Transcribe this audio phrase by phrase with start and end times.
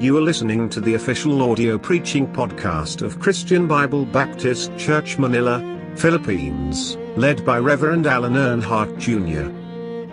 [0.00, 5.58] You are listening to the official audio preaching podcast of Christian Bible Baptist Church Manila,
[5.96, 9.50] Philippines, led by Reverend Alan Earnhardt Jr.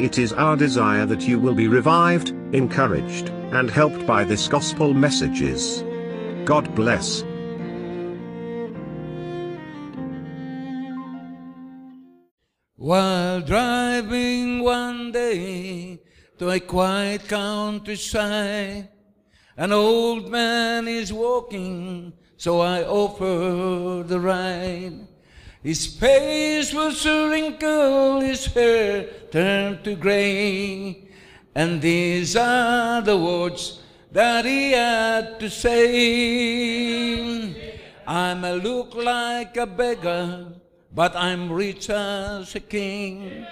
[0.03, 4.91] It is our desire that you will be revived, encouraged, and helped by this gospel
[4.91, 5.83] messages.
[6.45, 7.23] God bless.
[12.75, 16.01] While driving one day
[16.39, 18.89] to a quiet countryside,
[19.57, 25.07] an old man is walking, so I offer the ride.
[25.63, 31.07] His face was a wrinkle, his hair turned to gray,
[31.55, 33.79] and these are the words
[34.11, 36.75] that he had to say.
[38.05, 40.53] I may look like a beggar,
[40.93, 43.45] but I'm rich as a king.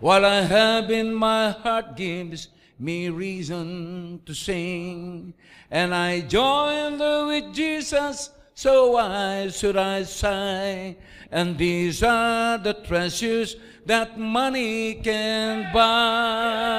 [0.00, 5.34] What I have in my heart gives me reason to sing.
[5.70, 10.96] And I join there with Jesus, so why should I sigh?
[11.30, 16.74] And these are the treasures that money can buy.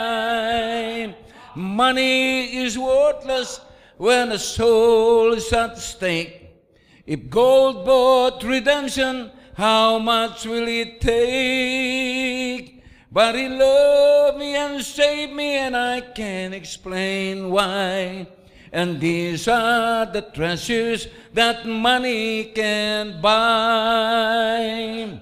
[1.56, 3.62] Money is worthless
[3.98, 6.42] when a soul is at stake.
[7.06, 12.75] If gold bought redemption, how much will it take?
[13.16, 18.28] But he loved me and saved me, and I can't explain why.
[18.74, 25.18] And these are the treasures that money can buy.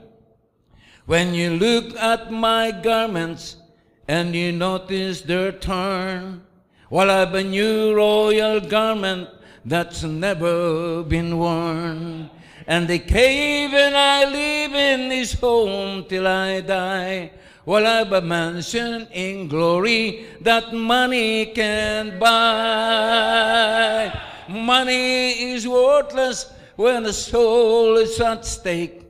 [1.05, 3.57] When you look at my garments
[4.07, 6.41] and you notice their torn,
[6.89, 9.29] while I've a new royal garment
[9.63, 12.31] that's never been worn.
[12.65, 17.33] And the cave and I live in this home till I die.
[17.65, 24.11] While I've mansion in glory that money can buy.
[24.49, 29.05] Money is worthless when the soul is at stake.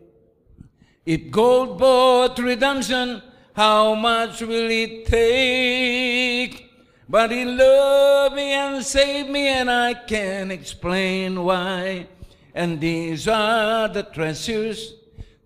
[1.05, 6.69] If gold bought redemption, how much will it take?
[7.09, 12.07] But he loved me and saved me, and I can't explain why.
[12.55, 14.93] And these are the treasures,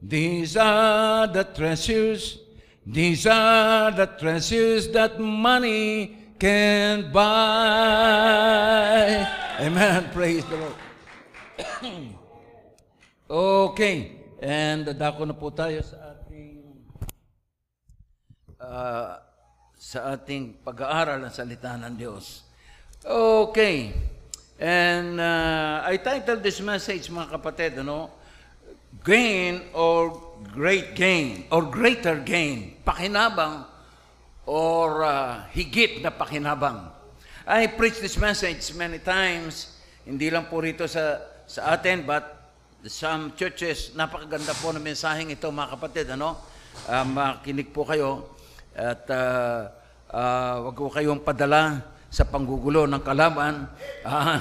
[0.01, 2.40] these are the treasures,
[2.87, 7.27] these are the treasures that money can buy.
[9.59, 10.07] Amen.
[10.15, 10.79] Praise the Lord.
[13.75, 14.11] okay.
[14.39, 16.63] And dako na po tayo sa ating
[18.63, 19.19] uh,
[19.75, 22.47] sa ating pag-aaral ng salita ng Diyos.
[23.03, 23.91] Okay.
[24.63, 28.15] And uh, I titled this message, mga kapatid, ano?
[29.03, 32.77] Gain or great gain or greater gain.
[32.85, 33.65] Pakinabang
[34.47, 36.87] or uh, higit na pakinabang.
[37.47, 42.51] I preached this message many times, hindi lang po rito sa, sa atin, but
[42.87, 46.39] some churches, napakaganda po ng mensaheng ito, mga kapatid, ano?
[46.87, 48.35] Uh, makinig po kayo
[48.77, 49.71] at uh,
[50.11, 53.67] uh, wag ko kayong padala sa panggugulo ng kalaban.
[54.05, 54.39] Uh,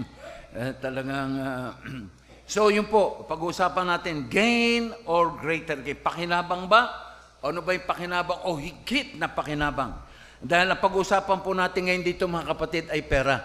[0.84, 1.70] talagang, uh,
[2.46, 5.98] so yun po, pag-uusapan natin, gain or greater gain.
[5.98, 7.06] Pakinabang ba?
[7.44, 9.94] Ano ba yung pakinabang o higit na pakinabang?
[10.40, 13.36] Dahil ang pag-uusapan po natin ngayon dito mga kapatid ay pera.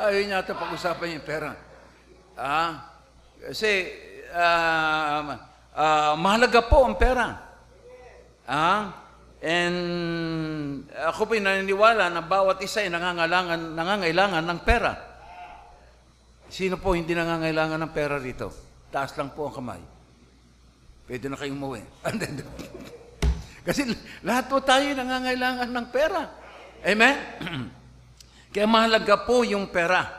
[0.00, 1.52] Ayun yata pag-usapan yung pera.
[2.32, 2.88] Ah,
[3.44, 3.92] kasi
[4.32, 5.36] uh,
[5.76, 7.36] uh, mahalaga po ang pera.
[8.48, 8.96] Ah,
[9.44, 15.09] and ako po naniniwala na bawat isa ay nangangailangan, nangangailangan ng pera.
[16.50, 18.50] Sino po hindi nangangailangan ng pera rito?
[18.90, 19.82] Taas lang po ang kamay.
[21.06, 21.82] Pwede na kayong umuwi.
[23.66, 23.86] Kasi
[24.26, 26.26] lahat po tayo nangangailangan ng pera.
[26.82, 27.16] Amen?
[28.52, 30.10] Kaya mahalaga po yung pera.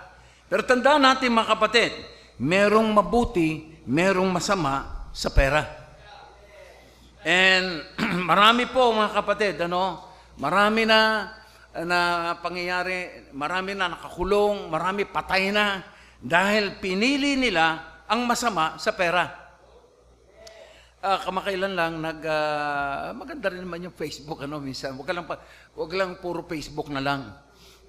[0.47, 1.91] Pero tandaan natin mga kapatid,
[2.39, 5.67] merong mabuti, merong masama sa pera.
[7.27, 7.83] And
[8.31, 9.99] marami po mga kapatid, ano,
[10.39, 11.27] marami na
[11.71, 11.99] na
[12.39, 15.90] pangyayari, marami na nakakulong, marami patay na
[16.21, 19.41] dahil pinili nila ang masama sa pera.
[21.01, 24.93] Uh, kamakailan lang nag uh, maganda rin naman yung Facebook ano minsan.
[24.93, 25.41] Wag lang pa,
[25.73, 27.33] wag lang puro Facebook na lang.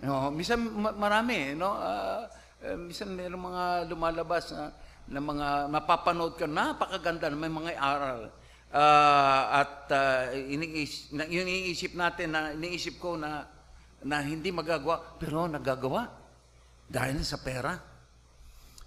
[0.01, 1.77] No, minsan ma- marami, no?
[1.77, 2.25] Uh,
[2.65, 4.73] uh, minsan mayroong mga lumalabas na,
[5.13, 8.33] na mga mapapanood ka napakaganda na may mga aral.
[8.73, 13.45] Uh, at uh, iniisip, na, yun iniisip natin na iniisip ko na
[14.01, 16.09] na hindi magagawa pero nagagawa
[16.89, 17.92] dahil sa pera.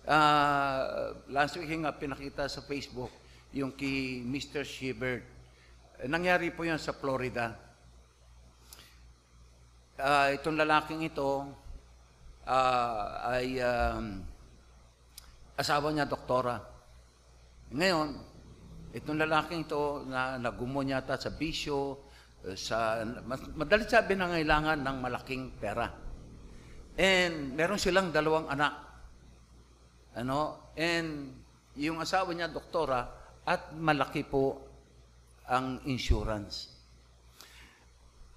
[0.05, 3.09] Uh, last week nga pinakita sa Facebook
[3.57, 4.61] yung kay Mr.
[4.61, 5.25] Shebert.
[6.05, 7.57] Nangyari po yan sa Florida.
[9.97, 11.49] ah, itong lalaking ito
[12.45, 14.21] ah, ay um,
[15.57, 16.61] asawa niya doktora.
[17.73, 18.07] Ngayon,
[18.93, 21.97] itong lalaking ito na nagumo yata sa bisyo,
[22.45, 23.01] eh, sa
[23.57, 25.89] madalit sabi na ngailangan ng malaking pera.
[26.93, 28.84] And meron silang dalawang anak.
[30.15, 30.71] Ano?
[30.79, 31.35] And
[31.75, 33.03] yung asawa niya doktora
[33.43, 34.63] at malaki po
[35.45, 36.71] ang insurance.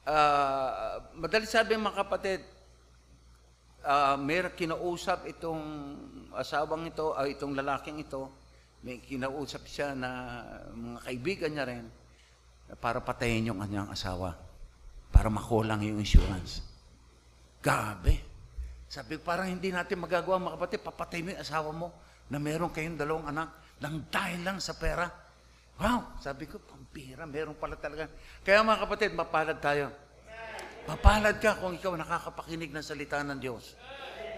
[0.04, 2.40] Ah, madalit sabi mga kapatid,
[3.86, 5.64] ah may kinausap itong
[6.36, 8.28] asawang ito, ay itong lalaking ito,
[8.84, 10.42] may kinausap siya na
[10.74, 11.84] mga kaibigan niya rin
[12.78, 14.36] para patayin yung kanyang asawa
[15.08, 16.60] para makulang yung insurance.
[17.64, 18.27] Gabi.
[18.88, 21.92] Sabi, parang hindi natin magagawa mga kapatid, papatay mo yung asawa mo
[22.32, 23.52] na meron kayong dalawang anak
[23.84, 25.04] nang dahil lang sa pera.
[25.78, 26.18] Wow!
[26.18, 28.08] Sabi ko, pampira, meron pala talaga.
[28.42, 29.92] Kaya mga kapatid, mapalad tayo.
[30.88, 33.76] Mapalad ka kung ikaw nakakapakinig ng salita ng Diyos.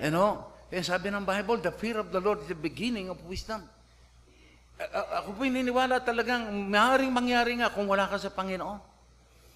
[0.02, 0.50] You know?
[0.67, 3.62] Kaya sabi ng Bible, the fear of the Lord is the beginning of wisdom.
[4.82, 8.82] A- ako po niniwala talagang maaaring mangyari nga kung wala ka sa Panginoon.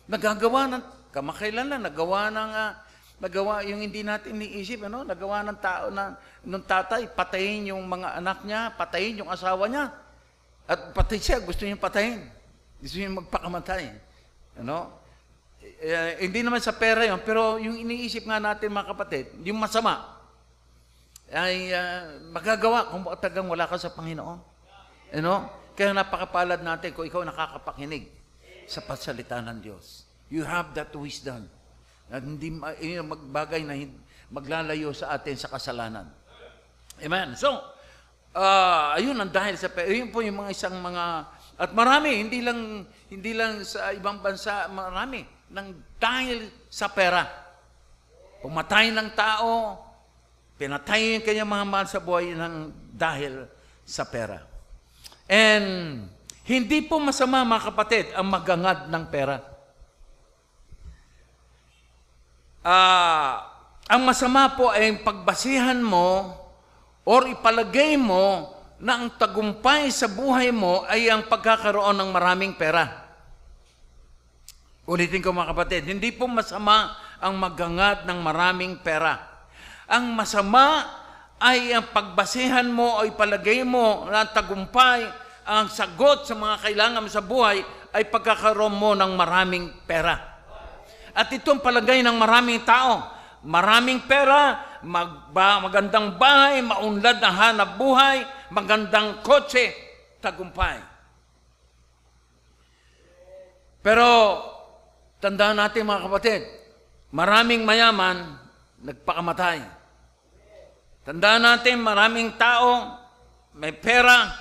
[0.07, 2.84] Nagagawa ng, kamakailan lang, nagawa ng, ah,
[3.23, 5.07] nagawa yung hindi natin iniisip, ano?
[5.07, 9.95] nagawa ng tao, na, ng tatay, patayin yung mga anak niya, patayin yung asawa niya.
[10.65, 12.25] At pati siya, gusto niya patayin.
[12.81, 13.93] Gusto niya magpakamatay.
[14.61, 14.93] Ano?
[15.61, 20.15] Eh, hindi naman sa pera yun, pero yung iniisip nga natin mga kapatid, yung masama,
[21.33, 24.39] ay ah, magagawa kung tagang wala ka sa Panginoon.
[25.15, 25.47] Know?
[25.75, 28.07] Kaya napakapalad natin kung ikaw nakakapakinig
[28.69, 30.07] sa pasalita ng Diyos.
[30.31, 31.47] You have that wisdom.
[32.13, 33.79] At hindi magbagay na
[34.29, 36.11] maglalayo sa atin sa kasalanan.
[37.01, 37.35] Amen.
[37.35, 37.55] So,
[38.35, 41.05] ah ayun ang dahil sa ayun po yung mga isang mga
[41.55, 45.23] at marami hindi lang hindi lang sa ibang bansa marami
[45.55, 45.71] nang
[46.03, 47.23] dahil sa pera.
[48.43, 49.79] Pumatay ng tao,
[50.59, 53.47] pinatay yung kanyang mga mahal sa buhay ng dahil
[53.87, 54.43] sa pera.
[55.31, 56.03] And
[56.45, 59.54] hindi po masama mga kapatid ang magangad ng pera.
[62.65, 63.45] Ah,
[63.93, 66.33] ang masama po ay pagbasihan mo
[67.05, 68.49] or ipalagay mo
[68.81, 73.05] na ang tagumpay sa buhay mo ay ang pagkakaroon ng maraming pera.
[74.89, 79.45] Ulitin ko mga kapatid, hindi po masama ang magangad ng maraming pera.
[79.85, 80.89] Ang masama
[81.37, 85.05] ay ang pagbasihan mo o ipalagay mo na ang tagumpay,
[85.45, 87.61] ang sagot sa mga kailangan mo sa buhay
[87.93, 90.34] ay pagkakaroon mo ng maraming pera.
[91.15, 93.07] At itong palagay ng maraming tao,
[93.47, 99.71] maraming pera, magba, magandang bahay, maunlad na hanap buhay, magandang kotse,
[100.19, 100.83] tagumpay.
[103.79, 104.41] Pero,
[105.23, 106.43] tandaan natin mga kapatid,
[107.15, 108.41] maraming mayaman,
[108.83, 109.61] nagpakamatay.
[111.05, 112.97] Tandaan natin, maraming tao,
[113.55, 114.33] may pera,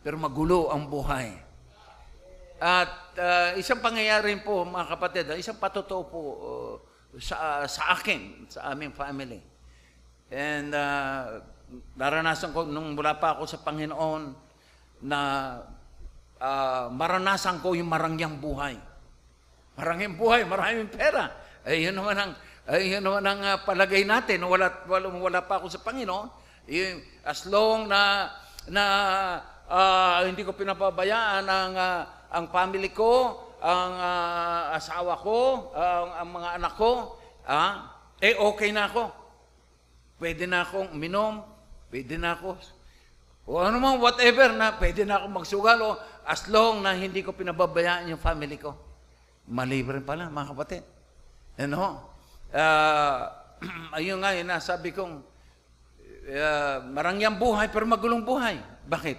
[0.00, 1.36] pero magulo ang buhay.
[2.58, 6.74] At uh, isang pangyayari po, mga kapatid, ah, isang patotoo po uh,
[7.18, 9.42] sa, sa akin, sa aming family.
[10.30, 11.42] And uh,
[11.98, 14.46] naranasan ko, nung mula pa ako sa Panginoon,
[14.98, 15.20] na
[16.42, 18.78] uh, maranasan ko yung marangyang buhay.
[19.78, 21.30] Marangyang buhay, maraming pera.
[21.62, 22.32] Ay, yun naman ang,
[22.66, 24.42] ay, yun naman ang uh, palagay natin.
[24.42, 26.26] Wala, wala, wala pa ako sa Panginoon.
[26.66, 28.32] Yung, as long na,
[28.66, 28.84] na
[29.70, 36.28] uh, hindi ko pinapabayaan ang, uh, ang family ko, ang uh, asawa ko, ang, ang
[36.34, 37.16] mga anak ko,
[37.48, 39.10] ah, eh okay na ako.
[40.18, 41.42] Pwede na akong minom,
[41.90, 42.58] pwede na ako,
[43.48, 45.96] o ano man, whatever na, pwede na akong magsugal o
[46.28, 48.76] as long na hindi ko pinababayaan yung family ko.
[49.48, 50.84] Mali rin pala, mga kapatid.
[51.56, 52.12] Ano?
[52.52, 53.24] Uh,
[53.96, 55.24] ayun nga, yun sabi kong,
[56.28, 58.60] uh, marangyang buhay pero magulong buhay.
[58.84, 59.16] Bakit?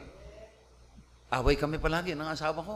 [1.34, 2.76] Away kami palagi ng asawa ko.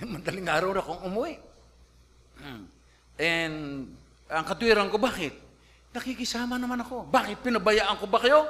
[0.00, 1.36] Madaling araw na akong umuwi.
[2.40, 2.64] Hmm.
[3.20, 3.56] And
[4.32, 5.36] ang katwiran ko, bakit?
[5.92, 7.04] Nakikisama naman ako.
[7.12, 7.44] Bakit?
[7.44, 8.48] Pinabayaan ko ba kayo?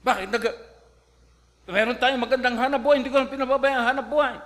[0.00, 0.32] Bakit?
[0.32, 0.44] Nag
[1.64, 4.36] Meron tayong magandang hanap buhay, hindi ko lang pinababayaan hanap buhay.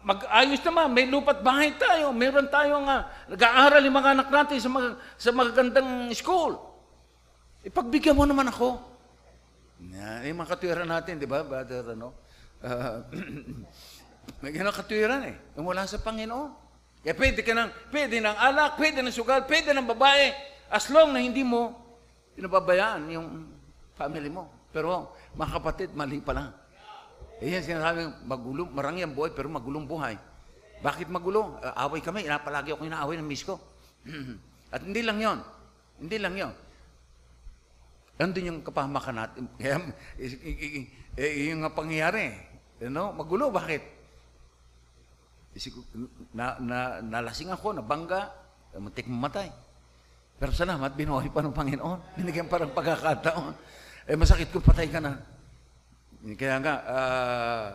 [0.00, 4.70] Mag-ayos naman, may lupat bahay tayo, meron tayong uh, nag-aaral yung mga anak natin sa,
[4.72, 6.56] mag, sa magagandang school.
[7.60, 8.80] Ipagbigyan mo naman ako.
[9.84, 12.16] Yeah, yung mga katwiran natin, di ba, brother, ano?
[12.58, 13.02] Uh,
[14.42, 15.36] may ganang katwiran eh.
[15.58, 16.50] Wala sa Panginoon.
[17.02, 20.34] Kaya pwede ka ng, pwede ng alak, pwede ng sugal, pwede ng babae,
[20.68, 21.72] as long na hindi mo
[22.34, 23.28] pinababayaan yung
[23.94, 24.50] family mo.
[24.74, 26.50] Pero mga kapatid, mali pa lang.
[27.38, 30.18] Eh yan sinasabi, magulong, marami ang buhay, pero magulong buhay.
[30.82, 31.58] Bakit magulo?
[31.62, 33.58] Uh, away kami, palagi ako inaaway ng miss ko.
[34.74, 35.38] At hindi lang yon.
[36.02, 36.54] Hindi lang yon.
[38.18, 39.42] Andun yung kapahamakan natin.
[39.62, 39.78] Kaya,
[41.16, 42.34] eh, yung pangyayari.
[42.78, 43.82] You know, magulo, bakit?
[46.34, 48.30] Na, na, nalasing ako, nabangga,
[48.78, 49.50] muntik mamatay.
[50.38, 51.98] Pero salamat, binuhay pa ng Panginoon.
[52.18, 53.54] Binigyan pa ng pagkakataon.
[54.06, 55.18] Eh, masakit kung patay ka na.
[56.38, 57.68] Kaya nga, uh,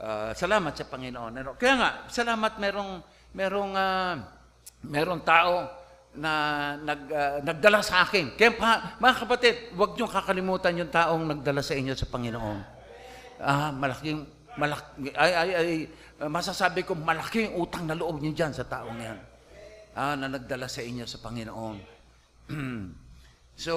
[0.00, 1.56] uh, salamat sa Panginoon.
[1.56, 3.00] Kaya nga, salamat merong,
[3.32, 4.14] merong, uh,
[4.84, 5.85] merong tao
[6.16, 6.32] na
[6.80, 8.34] nag, uh, nagdala sa akin.
[8.34, 12.58] Kaya pa, mga kapatid, huwag niyong kakalimutan yung taong nagdala sa inyo sa Panginoon.
[13.36, 14.24] Ah, malaking,
[14.56, 15.68] malak, ay, ay, ay,
[16.24, 19.20] masasabi ko, malaking utang na loob niyo dyan sa taong yan
[19.96, 21.76] ah, na nagdala sa inyo sa Panginoon.
[23.64, 23.74] so,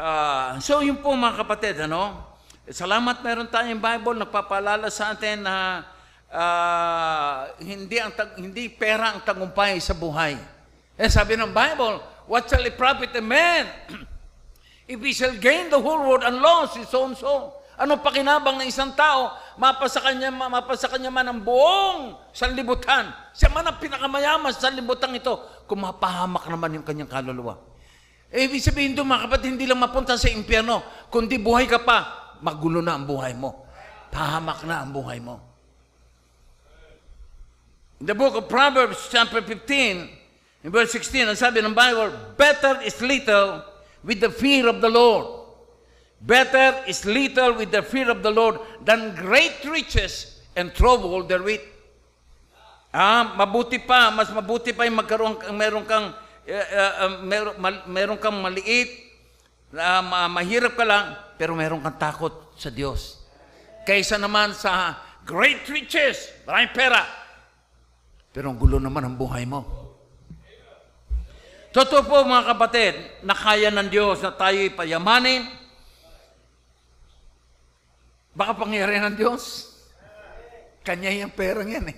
[0.00, 2.32] uh, so yun po mga kapatid, ano?
[2.66, 5.86] Salamat meron tayong Bible, nagpapalala sa atin na
[6.32, 10.55] uh, hindi, ang hindi pera ang tagumpay sa buhay.
[10.96, 13.68] Eh sabi ng Bible, what shall it profit a man
[14.92, 17.52] if he shall gain the whole world and lose his own soul?
[17.76, 23.12] Ano pakinabang ng isang tao, mapasa kanya, mapasa kanya man ang buong sanlibutan.
[23.36, 25.36] Siya man ang pinakamayaman sa sanlibutan ito,
[25.68, 27.60] kung mapahamak naman yung kanyang kaluluwa.
[28.32, 30.80] Eh, ibig sabihin doon, mga kapatid, hindi lang mapunta sa impyerno,
[31.12, 33.68] kundi buhay ka pa, magulo na ang buhay mo.
[34.08, 35.36] Pahamak na ang buhay mo.
[38.00, 40.25] In the book of Proverbs, chapter 15,
[40.66, 43.62] in verse 16, ang sabi ng Bible, Better is little
[44.02, 45.36] with the fear of the Lord
[46.20, 51.60] Better is little with the fear of the Lord than great riches and trouble therewith.
[52.88, 56.66] Ah, mabuti pa, mas mabuti pa yung magkaroon meron kang uh,
[57.04, 58.88] uh, meron, mal, meron kang maliit,
[59.76, 60.00] uh,
[60.32, 63.20] mahirap ka lang, pero meron kang takot sa Diyos.
[63.84, 64.96] Kaysa naman sa
[65.28, 67.04] great riches, maraming pera,
[68.32, 69.75] pero ang gulo naman ang buhay mo.
[71.76, 75.44] Totoo po mga kapatid, na kaya ng Diyos na tayo'y payamanin,
[78.36, 79.72] Baka pangyari ng Diyos.
[80.84, 81.96] Kanya yung perang yan eh.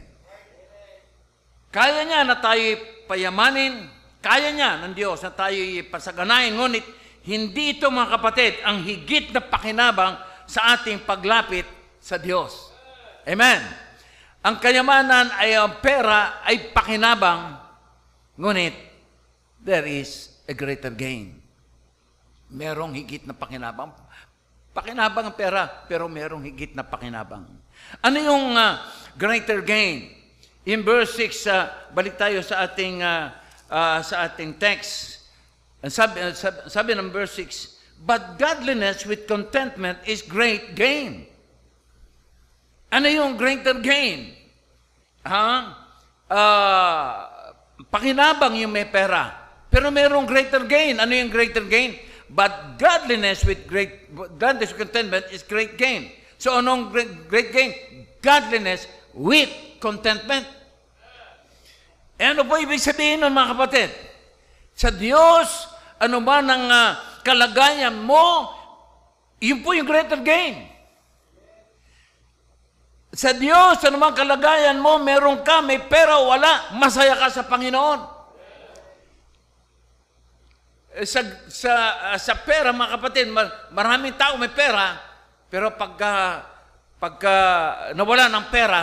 [1.74, 2.78] Kaya niya na tayo
[3.10, 3.90] payamanin,
[4.22, 5.58] kaya niya ng Diyos na tayo
[5.90, 6.86] pasaganayin, ngunit
[7.26, 10.14] hindi ito mga kapatid ang higit na pakinabang
[10.46, 11.66] sa ating paglapit
[11.98, 12.70] sa Diyos.
[13.26, 13.60] Amen.
[14.46, 17.58] Ang kayamanan ay ang pera ay pakinabang,
[18.38, 18.87] ngunit
[19.68, 21.36] there is a greater gain.
[22.48, 23.92] Merong higit na pakinabang.
[24.72, 27.44] Pakinabang ang pera, pero merong higit na pakinabang.
[28.00, 28.80] Ano yung uh,
[29.20, 30.08] greater gain?
[30.64, 33.28] In verse 6, uh, balik tayo sa ating uh,
[33.68, 35.20] uh, sa ating text.
[35.84, 41.28] Sabi, sabi, sabi ng verse 6, But godliness with contentment is great gain.
[42.88, 44.32] Ano yung greater gain?
[45.28, 45.48] Ha?
[46.24, 47.10] Uh,
[47.92, 49.37] pakinabang yung may pera.
[49.68, 50.96] Pero merong greater gain.
[50.96, 51.96] Ano yung greater gain?
[52.28, 56.12] But godliness with great godliness with contentment is great gain.
[56.36, 57.72] So anong great, great gain?
[58.20, 58.84] Godliness
[59.16, 59.48] with
[59.80, 60.44] contentment.
[62.18, 63.90] E ano po ibig sabihin ng mga kapatid?
[64.74, 65.70] Sa Diyos,
[66.02, 66.90] ano ba ng uh,
[67.22, 68.50] kalagayan mo,
[69.38, 70.66] yun po yung greater gain.
[73.14, 77.46] Sa Diyos, ano man kalagayan mo, meron ka, may pera o wala, masaya ka sa
[77.46, 78.17] Panginoon.
[81.06, 81.72] Sa, sa,
[82.10, 83.30] uh, sa pera, mga kapatid,
[83.70, 84.98] maraming tao may pera,
[85.46, 86.42] pero pagka,
[86.98, 87.34] pagka
[87.94, 88.80] nawala ng pera,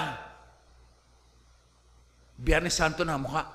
[2.35, 3.47] Biyernes Santo na mukha.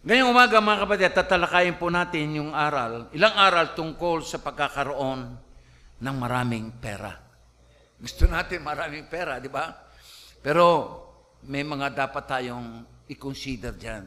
[0.00, 5.38] Ngayong umaga mga kapatid, tatalakayin po natin yung aral, ilang aral tungkol sa pagkakaroon
[6.00, 7.14] ng maraming pera.
[8.00, 9.70] Gusto natin maraming pera, di ba?
[10.40, 10.64] Pero
[11.44, 14.06] may mga dapat tayong i-consider dyan.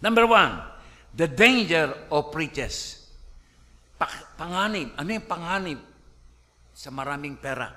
[0.00, 0.58] Number one,
[1.12, 3.06] the danger of riches.
[4.00, 4.96] Pa- panganib.
[4.96, 5.78] Ano yung panganib
[6.72, 7.68] sa maraming pera?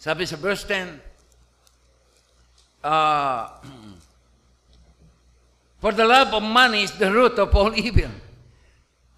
[0.00, 1.00] Sabi sa verse 10,
[2.82, 3.44] uh,
[5.76, 8.10] For the love of money is the root of all evil,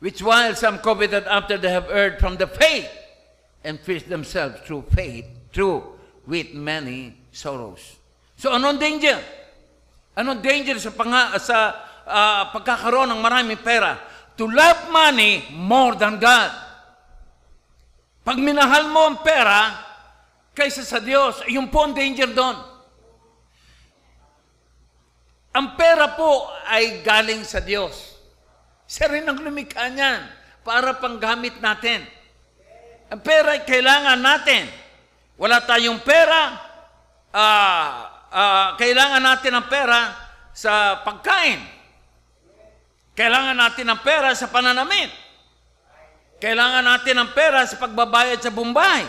[0.01, 2.91] which while some coveted after they have erred from the faith,
[3.65, 5.85] and pierced themselves through faith, through
[6.27, 7.98] with many sorrows.
[8.39, 9.19] So anong danger?
[10.15, 11.75] Anong danger sa, panga, sa
[12.07, 13.99] uh, pagkakaroon ng maraming pera?
[14.39, 16.51] To love money more than God.
[18.23, 19.75] Pag minahal mo ang pera
[20.55, 22.55] kaysa sa Diyos, yung po ang danger doon.
[25.59, 28.15] Ang pera po ay galing sa Diyos.
[28.87, 30.23] Siya rin ang lumikha niyan
[30.63, 32.07] para panggamit natin.
[33.11, 34.71] Ang pera ay kailangan natin.
[35.35, 36.55] Wala tayong pera,
[37.35, 40.01] ah, ah, kailangan natin ng pera
[40.53, 41.61] sa pagkain.
[43.19, 45.11] Kailangan natin ng pera sa pananamit.
[46.39, 49.03] Kailangan natin ng pera sa pagbabayad sa bumbay.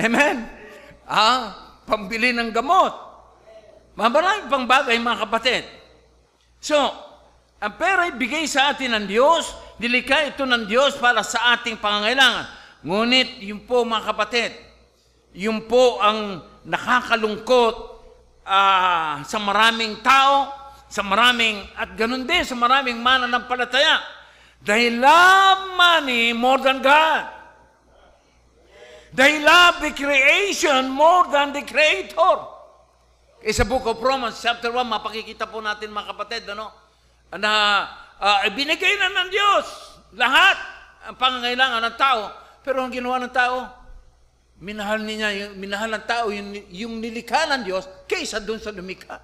[0.00, 0.48] Amen?
[1.04, 2.92] Ah, pambili ng gamot.
[4.00, 5.62] Maraming pang bagay, mga kapatid.
[6.56, 6.76] So,
[7.60, 11.76] ang pera ay bigay sa atin ng Diyos, nilikha ito ng Diyos para sa ating
[11.76, 12.48] pangangailangan.
[12.80, 14.56] Ngunit, yun po mga kapatid,
[15.36, 17.74] yun po ang nakakalungkot
[18.44, 20.50] ah, sa maraming tao,
[20.90, 24.02] sa maraming, at ganun din sa maraming mananampalataya.
[24.60, 27.40] They love money more than God.
[29.10, 32.36] They love the creation more than the Creator.
[33.40, 36.70] Eh, sa Book of Romans, chapter 1, mapakikita po natin mga kapatid, ano,
[37.34, 37.86] na
[38.20, 39.66] uh, binigay na ng Diyos
[40.14, 40.58] lahat
[41.08, 42.22] ang pangangailangan ng tao.
[42.60, 43.79] Pero ang ginawa ng tao,
[44.60, 49.16] minahal niya, minahal ng tao yung, yung nilikha ng Diyos kaysa dun sa lumikha.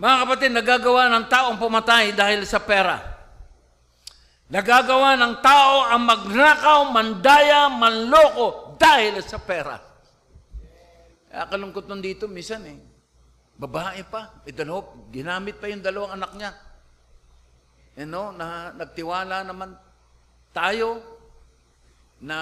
[0.00, 2.96] Mga kapatid, nagagawa ng tao ang pumatay dahil sa pera.
[4.48, 9.76] Nagagawa ng tao ang magnakaw, mandaya, manloko dahil sa pera.
[11.28, 12.80] Kaya kalungkot nun dito, misan eh.
[13.60, 16.52] Babae pa, eh, dalawa, ginamit pa yung dalawang anak niya.
[18.00, 19.76] You know, na nagtiwala naman
[20.56, 21.19] tayo
[22.20, 22.38] na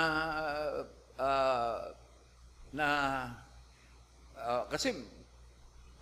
[1.19, 1.79] uh,
[2.75, 2.87] na
[4.37, 4.95] uh, kasi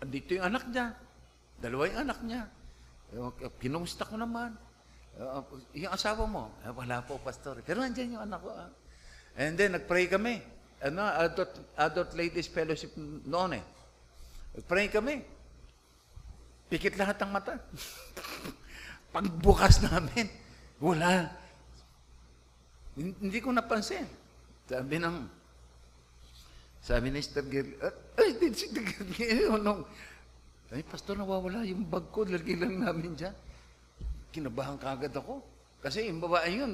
[0.01, 0.87] andito yung anak niya.
[1.57, 2.43] Dalawa yung anak niya.
[3.61, 4.57] Kinumusta ko naman.
[5.17, 5.41] Uh,
[5.73, 7.65] yung asawa mo, eh, wala po, pastor.
[7.65, 8.53] Pero nandiyan yung anak ko.
[8.53, 8.69] Ah.
[9.41, 10.45] And then, nag-pray kami.
[10.85, 12.93] Ano, adult, adult ladies fellowship
[13.25, 13.65] noon eh.
[14.61, 15.25] Nag-pray kami.
[16.69, 17.57] Pikit lahat ng mata.
[19.17, 20.29] Pagbukas namin,
[20.77, 21.33] wala.
[22.97, 24.09] Hindi ko napansin.
[24.67, 25.17] Sabi ng,
[26.81, 27.77] sabi ni Sister Gil,
[28.17, 29.85] ay, di, Sister Gil, nung,
[30.73, 33.35] ay, pastor, nawawala yung bag ko, lagi lang namin dyan.
[34.35, 35.45] Kinabahan kagad ako.
[35.79, 36.73] Kasi yung babae yun,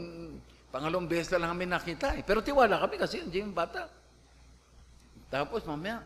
[0.72, 2.22] pangalawang beses na lang kami nakita eh.
[2.24, 3.90] Pero tiwala kami kasi yung bata.
[5.28, 6.00] Tapos mamaya,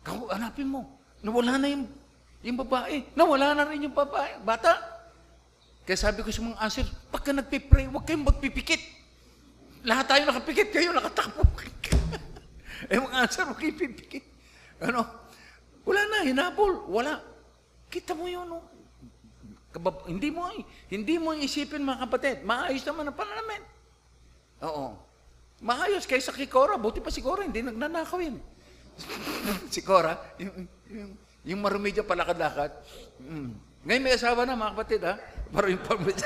[0.00, 0.86] kako, hanapin mo.
[1.20, 1.84] Nawala na yung,
[2.40, 3.04] yung babae.
[3.12, 4.76] Nawala na rin yung babae, bata.
[5.84, 8.97] Kaya sabi ko sa mga answer, pagka nagpipray, huwag kayong magpipikit.
[9.86, 11.46] Lahat tayo nakapikit, kayo nakatakbo.
[12.90, 14.24] eh mga answer, huwag kayong pipikit.
[14.82, 15.02] Ano?
[15.86, 16.86] Wala na, hinabol.
[16.90, 17.22] Wala.
[17.88, 18.60] Kita mo yun, no?
[19.68, 20.48] Kabab- hindi mo,
[20.88, 22.36] hindi mo isipin mga kapatid.
[22.42, 23.62] Maayos naman ang pananamin.
[24.64, 24.96] Oo.
[25.62, 26.78] Maayos kaysa kay Cora.
[26.78, 28.38] Buti pa si Cora, hindi nagnanakaw yan.
[29.74, 31.10] si Cora, yung, yung,
[31.46, 32.72] yung marumi dyan palakad-lakad.
[33.22, 33.50] Mm.
[33.86, 35.14] Ngayon may asawa na mga kapatid, ha?
[35.54, 36.18] Parang yung pamit.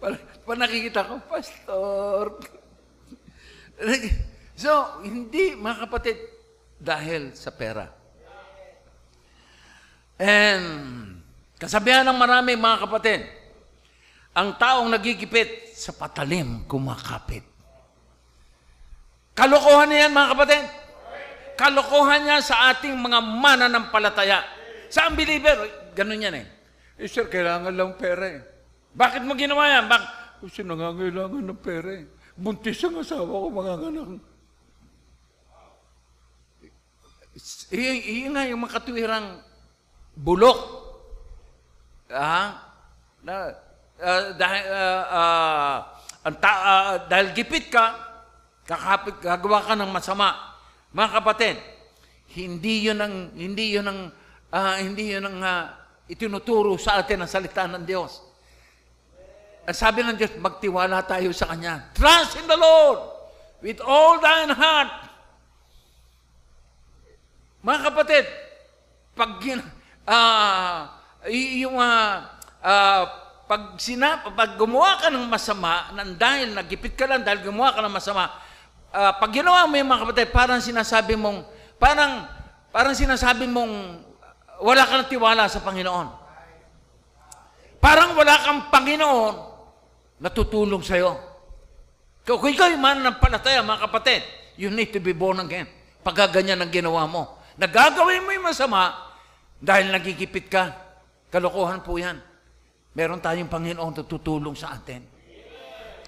[0.00, 2.40] Pa, pa nakikita ko, Pastor.
[4.62, 6.16] so, hindi, mga kapatid,
[6.80, 7.84] dahil sa pera.
[10.16, 10.64] And,
[11.60, 13.20] kasabihan ng marami, mga kapatid,
[14.32, 17.44] ang taong nagigipit sa patalim kumakapit.
[19.36, 20.64] Kalokohan niyan, mga kapatid.
[21.56, 24.44] Kalokohan niya sa ating mga mananampalataya.
[24.88, 26.46] Sa unbeliever, ganun yan eh.
[27.00, 28.49] Eh, sir, kailangan lang pera eh.
[28.94, 29.86] Bakit mo ginawa yan?
[29.86, 30.04] Bak
[30.40, 32.08] Kasi nangangailangan ng pera eh.
[32.32, 34.16] Buntis ang asawa ko, mga ganang.
[37.70, 39.44] Iyon nga yung makatwirang
[40.16, 40.58] bulok.
[42.08, 42.72] Ah,
[43.20, 43.52] na,
[44.00, 45.76] uh, dahil, uh, uh,
[46.24, 47.94] ang ta- uh, dahil gipit ka,
[48.64, 50.56] kakapit, gagawa ka ng masama.
[50.90, 51.56] Mga kapatid,
[52.32, 54.00] hindi yun ang, hindi yun ang,
[54.50, 55.64] uh, hindi yun ang uh,
[56.08, 58.29] itinuturo sa atin ang salita ng Diyos.
[59.68, 61.92] Ang sabi ng Diyos, magtiwala tayo sa Kanya.
[61.92, 63.00] Trust in the Lord
[63.60, 64.92] with all thine heart.
[67.60, 68.24] Mga kapatid,
[69.12, 69.36] pag,
[70.08, 70.88] uh,
[71.28, 72.24] yung, uh,
[72.64, 73.02] uh,
[73.44, 77.84] pag, sina, pag gumawa ka ng masama, nang dahil nagipit ka lang dahil gumawa ka
[77.84, 78.32] ng masama,
[78.96, 81.44] uh, pag ginawa mo yung mga kapatid, parang sinasabi mong,
[81.76, 82.24] parang,
[82.72, 84.00] parang sinasabi mong,
[84.64, 86.08] wala ka ng tiwala sa Panginoon.
[87.76, 89.49] Parang wala kang Panginoon
[90.20, 91.16] na tutulong sa'yo.
[92.28, 94.20] Kung ikaw yung mananampalataya, mga kapatid,
[94.60, 95.66] you need to be born again.
[96.04, 97.40] Pagkaganyan ang ginawa mo.
[97.56, 98.92] Nagagawin mo yung masama
[99.56, 100.76] dahil nagigipit ka.
[101.32, 102.20] Kalokohan po yan.
[102.92, 105.02] Meron tayong Panginoon na tutulong sa atin.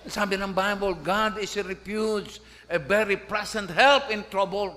[0.02, 4.74] Sabi ng Bible, God is a refuge, a very present help in trouble.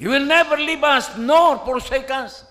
[0.00, 2.48] He will never leave us nor forsake us.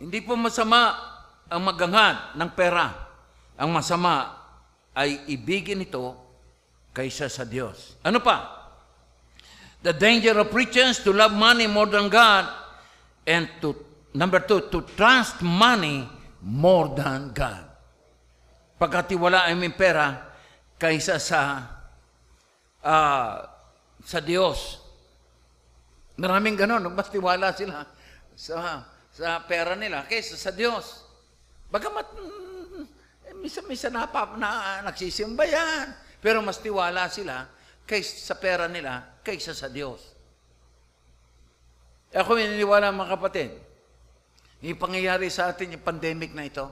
[0.00, 0.96] Hindi po masama
[1.52, 2.88] ang maghangad ng pera.
[3.60, 4.32] Ang masama
[4.96, 6.16] ay ibigin ito
[6.96, 8.00] kaysa sa Diyos.
[8.00, 8.58] Ano pa?
[9.84, 12.48] The danger of Christians to love money more than God
[13.28, 13.76] and to,
[14.16, 16.08] number two, to trust money
[16.40, 17.68] more than God.
[18.80, 20.32] Pagkatiwalaan mo yung pera
[20.80, 21.40] kaysa sa
[22.80, 23.44] ah,
[24.04, 24.80] sa Diyos.
[26.20, 27.84] Maraming ganon, mas sila
[28.36, 28.84] sa,
[29.20, 31.04] sa pera nila kaysa sa Diyos.
[31.68, 32.84] Bagamat, mm,
[33.28, 35.92] eh, misa-misa na, pa, na nagsisimba yan.
[36.24, 37.44] Pero mas tiwala sila
[37.84, 40.16] kaysa sa pera nila kaysa sa Diyos.
[42.16, 43.50] Ako naniniwala mga kapatid,
[44.64, 46.64] yung pangyayari sa atin, yung pandemic na ito,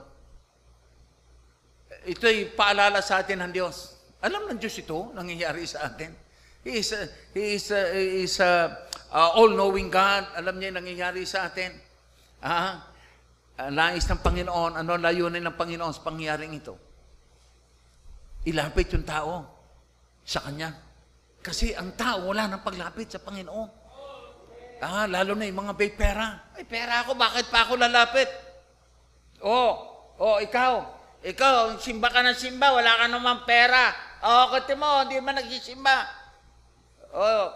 [2.09, 3.93] ito'y paalala sa atin ng Diyos.
[4.25, 6.11] Alam ng Diyos ito, nangyayari sa atin.
[6.65, 8.73] He is a, he is a, he is a,
[9.13, 10.27] uh, all-knowing God.
[10.35, 11.88] Alam niya yung nangyayari sa atin.
[12.39, 12.87] Ah,
[13.67, 16.79] nais ng Panginoon, ano layunin ng Panginoon sa pangyayaring ito?
[18.47, 19.43] Ilapit yung tao
[20.23, 20.71] sa Kanya.
[21.43, 23.69] Kasi ang tao wala nang paglapit sa Panginoon.
[24.79, 26.55] Ah, lalo na yung mga may pera.
[26.55, 28.31] Ay, pera ako, bakit pa ako lalapit?
[29.43, 29.75] Oh,
[30.15, 30.87] oh, ikaw.
[31.19, 33.91] Ikaw, simba ka ng simba, wala ka naman pera.
[34.23, 35.95] Oh, kasi mo, hindi man nagsisimba.
[37.11, 37.47] Oh,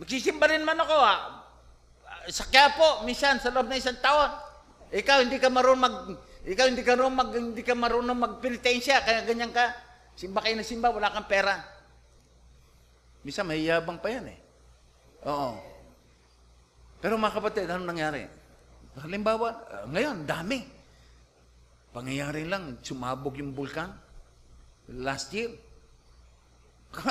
[0.00, 1.39] magsisimba rin man ako, ah.
[2.30, 4.30] Sa Quiapo, minsan, sa loob ng isang taon.
[4.94, 5.96] Ikaw, hindi ka marunong mag...
[6.46, 7.30] Ikaw, hindi ka marunong mag...
[7.34, 9.74] Hindi ka marunong magpenitensya, kaya ganyan ka.
[10.14, 11.58] Simba kayo ng simba, wala kang pera.
[13.26, 14.38] Minsan, mahiyabang pa yan eh.
[15.26, 15.58] Oo.
[17.02, 18.22] Pero mga kapatid, ano nangyari?
[18.94, 20.62] Halimbawa, uh, ngayon, dami.
[21.90, 23.90] Pangyayari lang, sumabog yung bulkan.
[25.02, 25.50] Last year.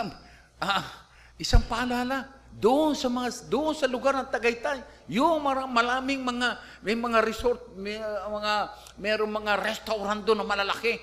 [0.64, 0.88] ah,
[1.36, 6.48] isang paalala, doon sa mga doon sa lugar ng Tagaytay, yung mga malaming mga
[6.82, 8.54] may mga resort, may uh, mga
[9.00, 10.98] merong mga restaurant doon na malalaki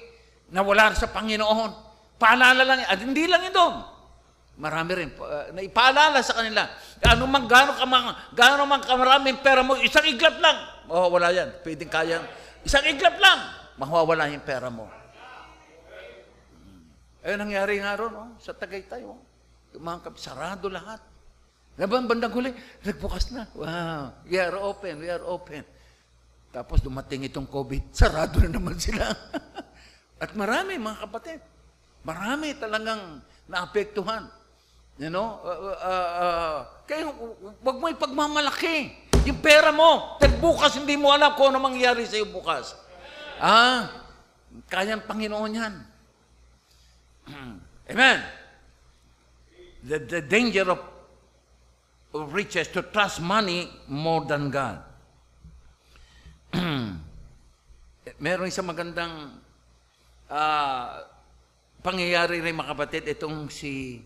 [0.50, 1.86] na wala sa Panginoon.
[2.16, 3.66] Paalala lang, at hindi lang ito.
[4.56, 5.10] Marami rin.
[5.20, 6.64] Uh, naipaalala sa kanila.
[7.04, 10.56] Ano man, gaano ka man, gaano man kamaraming pera mo, isang iglap lang.
[10.88, 11.52] Oh, wala yan.
[11.60, 12.24] Pwedeng kayang,
[12.64, 13.38] isang iglap lang,
[13.76, 14.88] mawawala yung pera mo.
[17.26, 19.18] Eh, nangyari nga ron, oh, sa Tagaytay, oh.
[19.76, 21.15] Mga sarado lahat.
[21.76, 23.44] Laban bandang huli, nagbukas na.
[23.52, 25.60] Wow, we are open, we are open.
[26.48, 29.12] Tapos dumating itong COVID, sarado na naman sila.
[30.24, 31.40] At marami, mga kapatid.
[32.00, 34.24] Marami talagang naapektuhan.
[34.96, 35.36] You know?
[35.44, 36.58] Uh, uh, uh,
[36.88, 37.12] kaya
[37.60, 38.96] wag mo ipagmamalaki.
[39.28, 42.72] Yung pera mo, bukas hindi mo alam kung ano mangyayari sa iyo bukas.
[43.36, 43.90] Ah,
[44.70, 45.74] kayang Panginoon yan.
[47.92, 48.18] Amen.
[49.84, 50.80] The, the danger of
[52.30, 54.80] riches to trust money more than God.
[58.24, 59.36] Meron isang magandang
[60.30, 60.86] uh,
[61.84, 64.00] pangyayari rin mga kapatid, itong si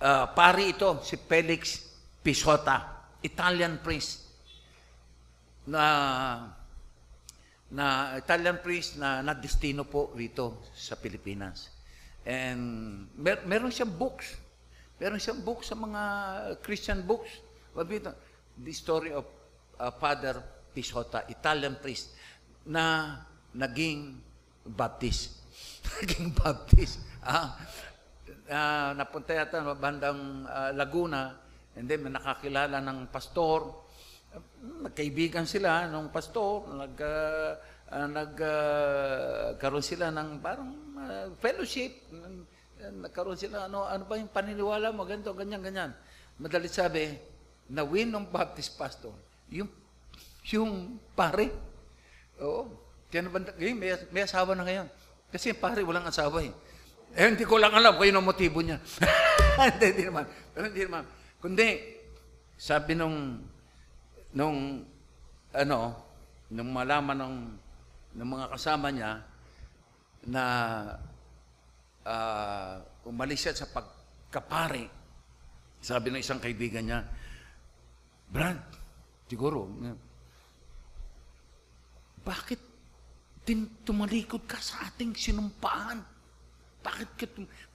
[0.00, 1.82] uh, pari ito, si Felix
[2.24, 4.24] Pisota, Italian priest,
[5.64, 5.84] na
[7.74, 11.72] na Italian priest na nadestino po rito sa Pilipinas.
[12.24, 14.43] And mer meron siyang books.
[14.98, 16.02] Meron siyang books sa mga
[16.62, 17.42] Christian books.
[17.74, 18.14] Mabito,
[18.54, 19.26] the story of
[19.78, 20.38] uh, Father
[20.70, 22.14] Pisota, Italian priest,
[22.66, 23.18] na
[23.54, 24.18] naging
[24.62, 25.42] Baptist.
[25.98, 27.02] naging Baptist.
[27.24, 27.58] Ah,
[28.46, 31.34] uh, napunta yata bandang uh, Laguna,
[31.74, 33.82] and then nakakilala ng pastor.
[34.86, 37.50] Nagkaibigan sila ng pastor, nag uh,
[37.90, 42.10] uh, nagkaroon uh, sila ng parang uh, fellowship.
[42.92, 45.90] Nagkaroon sila ano ano ba yung paniniwala mo ganito ganyan ganyan.
[46.36, 47.14] Madali sabi,
[47.70, 49.14] na win ng Baptist pastor,
[49.48, 49.70] yung
[50.52, 51.48] yung pare.
[52.42, 52.68] Oo.
[53.08, 54.88] Kaya banda, may, may asawa na ngayon.
[55.30, 56.52] Kasi pare walang asawa eh.
[57.14, 58.82] Eh, hindi ko lang alam kung yun ang motibo niya.
[59.70, 60.26] hindi, hindi naman.
[60.50, 61.04] Pero hindi naman.
[61.38, 61.68] Kundi,
[62.58, 63.38] sabi nung,
[64.34, 64.82] nung,
[65.54, 65.78] ano,
[66.50, 67.36] nung malaman ng,
[68.18, 69.22] ng mga kasama niya,
[70.26, 70.42] na
[72.04, 74.86] uh, umalis siya sa pagkapari,
[75.80, 77.00] sabi ng isang kaibigan niya,
[78.24, 78.60] Brad,
[79.28, 79.68] siguro,
[82.24, 82.60] bakit
[83.44, 86.00] tin tumalikod ka sa ating sinumpaan?
[86.84, 87.26] Bakit, ka,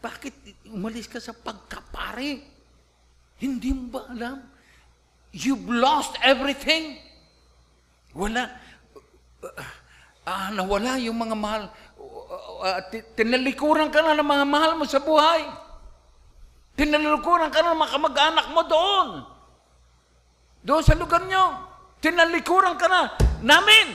[0.02, 0.34] bakit
[0.70, 2.42] umalis ka sa pagkapare?
[3.40, 4.38] Hindi mo ba alam?
[5.30, 6.98] You've lost everything.
[8.18, 8.50] Wala.
[10.28, 11.64] Ah, nawala yung mga mahal.
[12.60, 12.80] Uh,
[13.16, 15.48] tinalikuran ka na ng mga mahal mo sa buhay.
[16.76, 19.08] Tinalikuran ka na ng mga kamag-anak mo doon.
[20.64, 21.68] Doon sa lugar nyo.
[22.00, 23.02] Tinalikuran ka na
[23.44, 23.88] namin.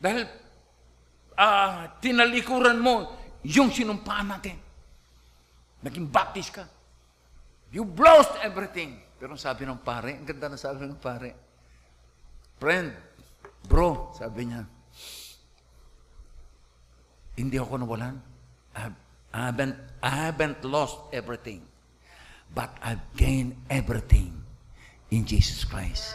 [0.00, 0.28] Dahil
[1.36, 4.56] ah, tinalikuran mo yung sinumpaan natin.
[5.84, 6.64] Naging baptist ka.
[7.72, 8.96] You lost everything.
[9.20, 11.30] Pero sabi ng pare, ang ganda na sabi ng pare,
[12.60, 12.92] Friend,
[13.66, 14.62] bro, sabi niya,
[17.34, 18.16] hindi ako nawalan.
[19.34, 21.62] I haven't, I haven't lost everything.
[22.54, 24.30] But I've gained everything
[25.10, 26.14] in Jesus Christ.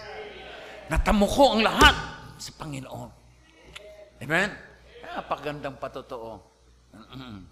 [0.87, 1.95] Natamo ko ang lahat
[2.39, 3.11] sa Panginoon.
[4.23, 4.49] Amen?
[5.03, 6.39] Napakagandang patotoo.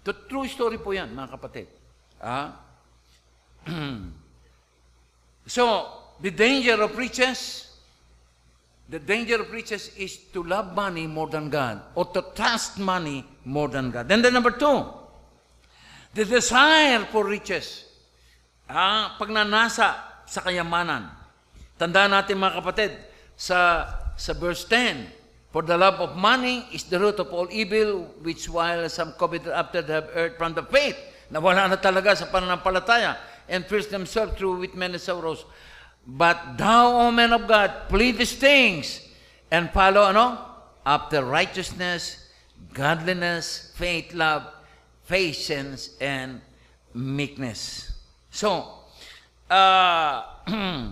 [0.04, 1.68] To True story po yan, mga kapatid.
[2.16, 2.64] Ah?
[5.46, 5.64] so,
[6.24, 7.67] the danger of riches,
[8.88, 13.24] the danger of riches is to love money more than God or to trust money
[13.44, 14.08] more than God.
[14.08, 14.84] Then the number two,
[16.14, 17.84] the desire for riches.
[18.68, 21.08] Ah, pagnanasa sa kayamanan.
[21.80, 22.92] Tandaan natin mga kapatid,
[23.38, 23.86] sa,
[24.18, 28.50] sa verse 10, For the love of money is the root of all evil, which
[28.52, 30.98] while some coveted after they have erred from the faith,
[31.32, 33.16] nawala na talaga sa pananampalataya,
[33.48, 35.48] and pierced themselves through with many sorrows.
[36.08, 39.04] But thou, O man of God, plead these things,
[39.52, 40.40] and follow, ano?
[40.88, 42.32] After righteousness,
[42.72, 44.48] godliness, faith, love,
[45.04, 46.40] patience, and
[46.96, 47.92] meekness.
[48.32, 48.88] So,
[49.52, 50.24] uh,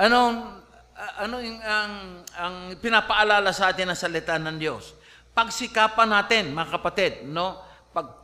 [0.00, 1.92] anong ano yung ang
[2.32, 4.96] ang pinapaalala sa atin ng salita ng Diyos?
[5.36, 7.60] Pagsikapan natin, mga kapatid, no?
[7.92, 8.16] Pag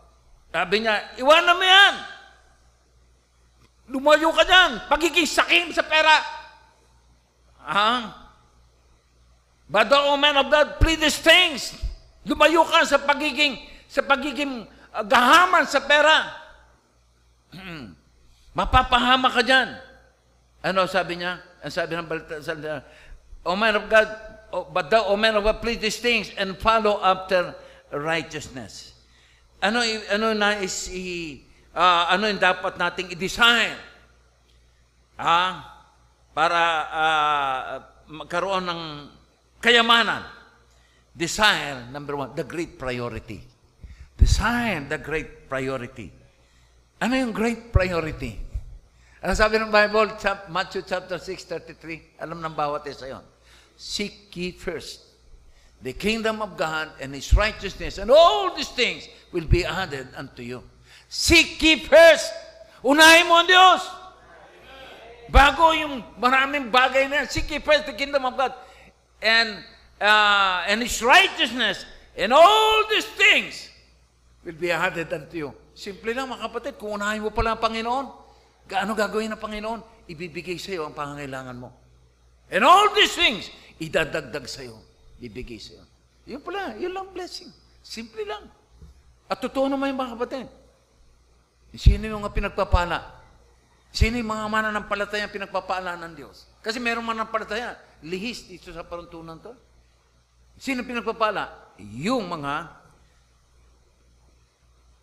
[0.48, 1.94] sabi niya, iwanan mo yan.
[3.90, 4.86] Lumayo ka dyan.
[4.86, 6.16] Pagiging sakim sa pera.
[7.66, 8.30] Ah?
[9.66, 11.74] But the O man of God, plead these things.
[12.22, 13.58] Lumayo ka sa pagiging
[13.90, 16.30] sa pagiging uh, gahaman sa pera.
[18.58, 19.74] Mapapahama ka dyan.
[20.62, 21.42] Ano sabi niya?
[21.60, 22.86] Ang sabi ng balita, sabi niya,
[23.42, 24.08] O man of God,
[24.54, 27.54] o, but thou, O man of God, please these things and follow after
[27.90, 28.94] righteousness.
[29.58, 31.40] Ano, ano na is, i,
[31.74, 33.76] ah, ano yung dapat nating i-design?
[35.20, 35.84] Ah,
[36.32, 37.62] para ah,
[38.08, 38.82] magkaroon ng
[39.62, 40.24] kayamanan.
[41.10, 43.42] Desire, number one, the great priority.
[44.16, 46.08] Desire, the great priority.
[47.00, 48.38] Ano yung great priority?
[49.20, 50.16] Ano sabi ng Bible?
[50.16, 52.22] Chap- Matthew chapter 6, 33.
[52.24, 53.24] Alam ng bawat isa yon.
[53.76, 55.10] Seek ye first
[55.82, 60.42] the kingdom of God and His righteousness, and all these things will be added unto
[60.42, 60.62] you.
[61.10, 62.30] Seek ye first.
[62.86, 63.82] Unahin mo ang Diyos.
[65.26, 67.26] Bago yung maraming bagay na yan.
[67.26, 68.54] Seek ye first the kingdom of God
[69.18, 69.58] and,
[69.98, 71.82] uh, and His righteousness,
[72.14, 73.68] and all these things
[74.46, 75.50] will be added unto you.
[75.74, 78.06] Simple lang mga kapatid, kung unahin mo pala ang Panginoon,
[78.70, 79.80] gaano gagawin ng Panginoon?
[80.06, 81.74] Ibibigay sa iyo ang pangangailangan mo.
[82.50, 83.50] And all these things,
[83.82, 84.78] idadagdag sa iyo,
[85.18, 85.84] bibigay sa iyo.
[86.30, 87.50] Yun pala, yun lang blessing.
[87.82, 88.46] Simple lang.
[89.30, 90.46] At totoo naman yung mga kapatid.
[91.74, 93.20] Sino yung mga pinagpapala?
[93.90, 96.46] Sino yung mga mananampalataya pinagpapala ng Diyos?
[96.62, 99.54] Kasi merong mananampalataya, lihis dito sa paruntunan to.
[100.58, 101.74] Sino pinagpapala?
[101.78, 102.80] Yung mga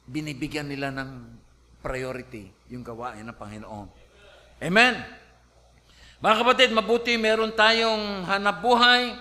[0.07, 1.09] binibigyan nila ng
[1.83, 3.87] priority yung gawain ng Panginoon.
[4.63, 4.95] Amen?
[6.17, 9.13] Mga kapatid, mabuti meron tayong hanap buhay,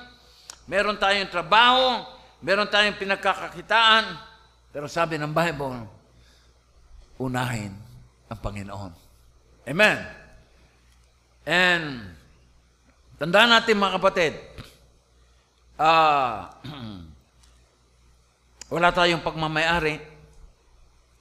[0.65, 2.07] meron tayong trabaho,
[2.41, 4.17] meron tayong pinagkakakitaan,
[4.73, 5.85] pero sabi ng Bible,
[7.17, 7.73] unahin
[8.29, 8.93] ang Panginoon.
[9.67, 9.99] Amen?
[11.47, 11.85] And,
[13.19, 14.33] tandaan natin mga kapatid,
[15.79, 16.55] ah,
[18.75, 20.03] wala tayong pagmamayari,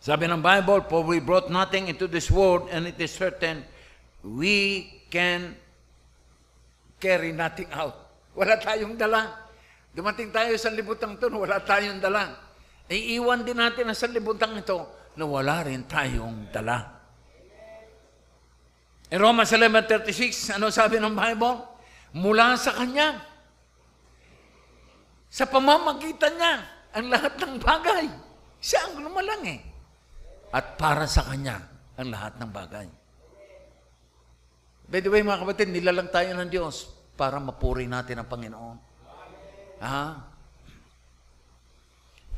[0.01, 3.65] sabi ng Bible, For we brought nothing into this world, and it is certain
[4.21, 5.57] we can
[7.01, 7.93] carry nothing out.
[8.37, 9.47] Wala tayong dala.
[9.95, 12.35] Dumating tayo sa libutang ito, wala tayong dala.
[12.91, 14.83] Iiwan din natin ang sa libutang ito
[15.15, 16.79] na wala rin tayong dala.
[19.11, 21.57] In Romans 11.36, ano sabi ng Bible?
[22.15, 23.19] Mula sa Kanya,
[25.27, 26.55] sa pamamagitan niya,
[26.95, 28.05] ang lahat ng bagay.
[28.59, 29.75] Siya ang lumalang eh
[30.55, 31.59] at para sa Kanya
[31.99, 32.87] ang lahat ng bagay.
[34.87, 36.87] By the way, mga kapatid, nilalang tayo ng Diyos
[37.19, 38.77] para mapuri natin ang Panginoon.
[39.83, 40.03] Ha?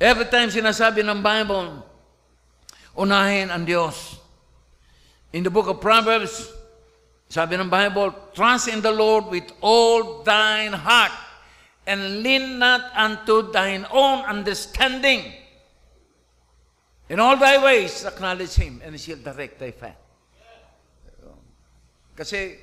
[0.02, 1.86] Every time sinasabi ng Bible,
[2.98, 4.18] unahin ang Diyos.
[5.32, 6.50] In the book of Proverbs,
[7.30, 11.14] sabi ng Bible, Trust in the Lord with all thine heart
[11.86, 15.24] and lean not unto thine own understanding.
[17.08, 19.96] In all thy ways, acknowledge Him, and He shall direct thy path.
[22.18, 22.60] Kasi,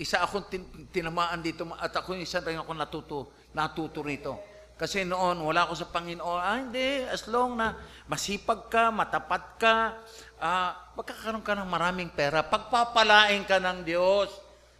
[0.00, 3.18] isa akong tin- tinamaan dito at ako yung isa rin ako natuto,
[3.54, 4.49] natuto rito.
[4.80, 6.40] Kasi noon, wala ako sa Panginoon.
[6.40, 7.04] Ah, hindi.
[7.04, 7.76] As long na
[8.08, 10.00] masipag ka, matapat ka,
[10.40, 12.40] ah, magkakaroon ka ng maraming pera.
[12.40, 14.32] Pagpapalain ka ng Diyos.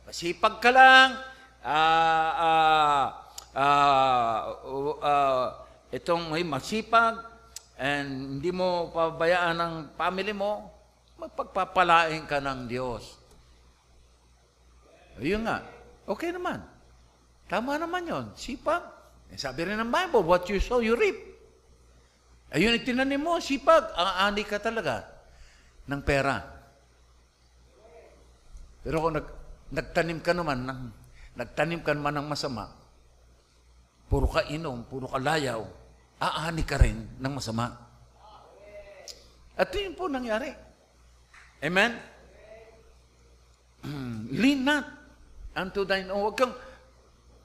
[0.08, 1.20] Masipag ka lang.
[1.60, 3.06] Ah, ah,
[3.52, 5.46] ah, uh, ah,
[5.92, 7.20] itong may masipag,
[7.76, 10.72] and hindi mo pabayaan ng family mo,
[11.20, 13.20] magpagpapalain ka ng Diyos.
[15.20, 15.60] Ayun nga.
[16.08, 16.64] Okay naman.
[17.52, 18.26] Tama naman yon.
[18.32, 18.99] Sipag.
[19.30, 21.18] Eh, sabi rin ng Bible, what you sow, you reap.
[22.50, 23.94] Ayun, itinanim mo, sipag.
[23.94, 25.06] Ang ani ka talaga
[25.86, 26.42] ng pera.
[28.82, 29.26] Pero kung nag,
[29.70, 30.80] nagtanim ka naman, ng,
[31.38, 32.74] nagtanim ka naman ng masama,
[34.10, 35.62] puro ka inom, puro ka layaw,
[36.18, 37.70] aani ka rin ng masama.
[39.54, 40.50] At yun po nangyari.
[41.60, 41.92] Amen?
[44.40, 44.88] Lean not
[45.52, 46.24] unto thine own.
[46.24, 46.54] Huwag kang,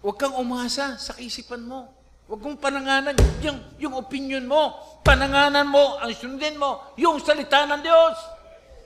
[0.05, 1.89] huwag kang umasa sa kaisipan mo.
[2.29, 4.77] Huwag mong pananganan yung, yung opinion mo.
[5.01, 8.13] Pananganan mo, ang sundin mo, yung salita ng Diyos.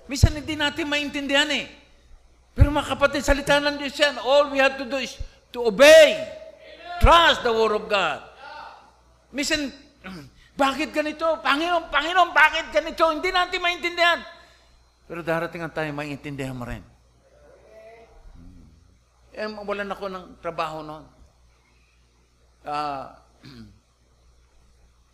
[0.08, 1.67] Minsan hindi natin maintindihan eh.
[2.55, 4.15] Pero mga kapatid, salita ng Diyos yan.
[4.23, 5.19] All we have to do is
[5.51, 6.19] to obey.
[7.03, 8.23] Trust the Word of God.
[9.36, 9.71] Minsan,
[10.60, 11.23] bakit ganito?
[11.43, 13.08] Panginoon, Panginoon, bakit ganito?
[13.12, 14.19] Hindi natin maintindihan.
[15.03, 16.84] Pero darating ang time, maintindihan mo rin.
[19.33, 21.05] Eh, walan ako ng trabaho noon.
[22.65, 23.13] Ah,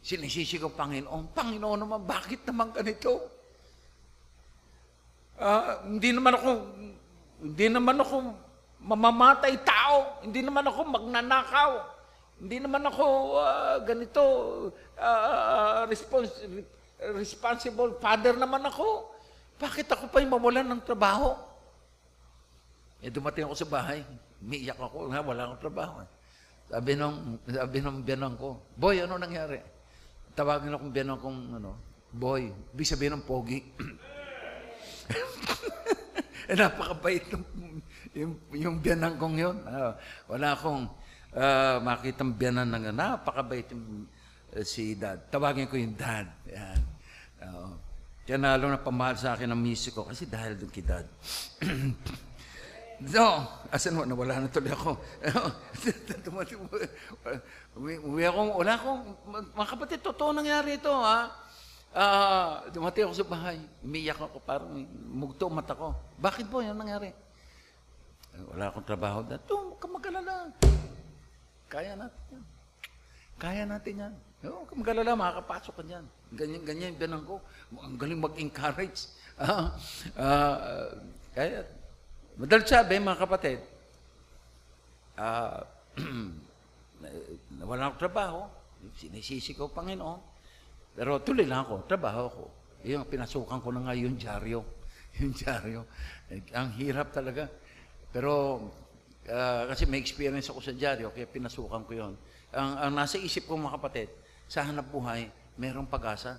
[0.07, 3.19] sinisisi ko, Panginoon, Panginoon naman, bakit naman ganito?
[5.35, 6.49] Ah, hindi naman ako,
[7.43, 8.15] hindi naman ako
[8.85, 11.71] mamamatay tao, hindi naman ako magnanakaw,
[12.39, 14.23] hindi naman ako ah, ganito,
[14.95, 16.39] ah, respons-
[17.19, 19.11] responsible father naman ako.
[19.59, 21.35] Bakit ako pa yung mawalan ng trabaho?
[23.03, 24.03] Eh, dumating ako sa bahay,
[24.39, 25.95] umiiyak ako, nga, wala akong trabaho.
[26.03, 26.09] eh.
[26.71, 29.61] Sabi nung, sabi nung biyanang ko, Boy, ano nangyari?
[30.33, 31.71] Tawagin akong biyanang kong, ano,
[32.15, 33.59] Boy, ibig sabihin ng pogi.
[36.49, 37.43] eh, napakabait ng,
[38.15, 39.57] yung, yung biyanang kong yun.
[39.67, 39.99] Ah,
[40.31, 40.87] wala akong
[41.35, 44.07] ah, makitang biyanan ng, napakabait yung
[44.55, 45.27] eh, si dad.
[45.27, 46.31] Tawagin ko yung dad.
[46.47, 46.79] Yan.
[47.43, 47.75] Oo.
[48.25, 51.05] Kaya nalo na pamahal sa akin ang music ko kasi dahil doon kay dad.
[53.03, 53.43] No,
[53.75, 54.95] asan mo, nawala na tuloy ako.
[57.75, 59.01] uwi, uwi ako, wala akong,
[59.51, 61.27] mga kapatid, totoo nangyari ito, ha?
[61.95, 65.95] Ah, dumating ako sa bahay, umiyak ako, parang mugto mata ko.
[66.19, 67.15] Bakit po yan nangyari?
[68.35, 69.23] "Eh, Wala akong trabaho.
[69.23, 70.51] Ito, huwag ka mag-alala.
[71.71, 72.43] Kaya natin yan.
[73.39, 74.13] Kaya natin yan.
[74.43, 76.05] Huwag ka mag-alala, makakapasok ka dyan.
[76.35, 77.35] Ganyan, ganyan yung ko.
[77.79, 79.15] Ang galing mag-encourage.
[79.39, 79.71] Ah,
[80.19, 80.91] ah,
[81.31, 81.63] kaya,
[82.35, 83.59] Madalit sabi, mga kapatid,
[85.15, 85.63] ah,
[87.69, 88.43] wala akong trabaho,
[88.99, 90.19] sinisisi ko, Panginoon.
[90.95, 92.43] Pero tuloy lang ako, trabaho ko.
[92.83, 94.61] Yung pinasukan ko na nga yung dyaryo.
[95.23, 95.87] Yung dyaryo.
[96.51, 97.47] Ang hirap talaga.
[98.11, 98.59] Pero,
[99.31, 102.13] ah, kasi may experience ako sa dyaryo, kaya pinasukan ko yon.
[102.51, 104.11] Ang, ang nasa isip ko, mga kapatid,
[104.51, 106.35] sa hanap buhay, mayroong pag-asa.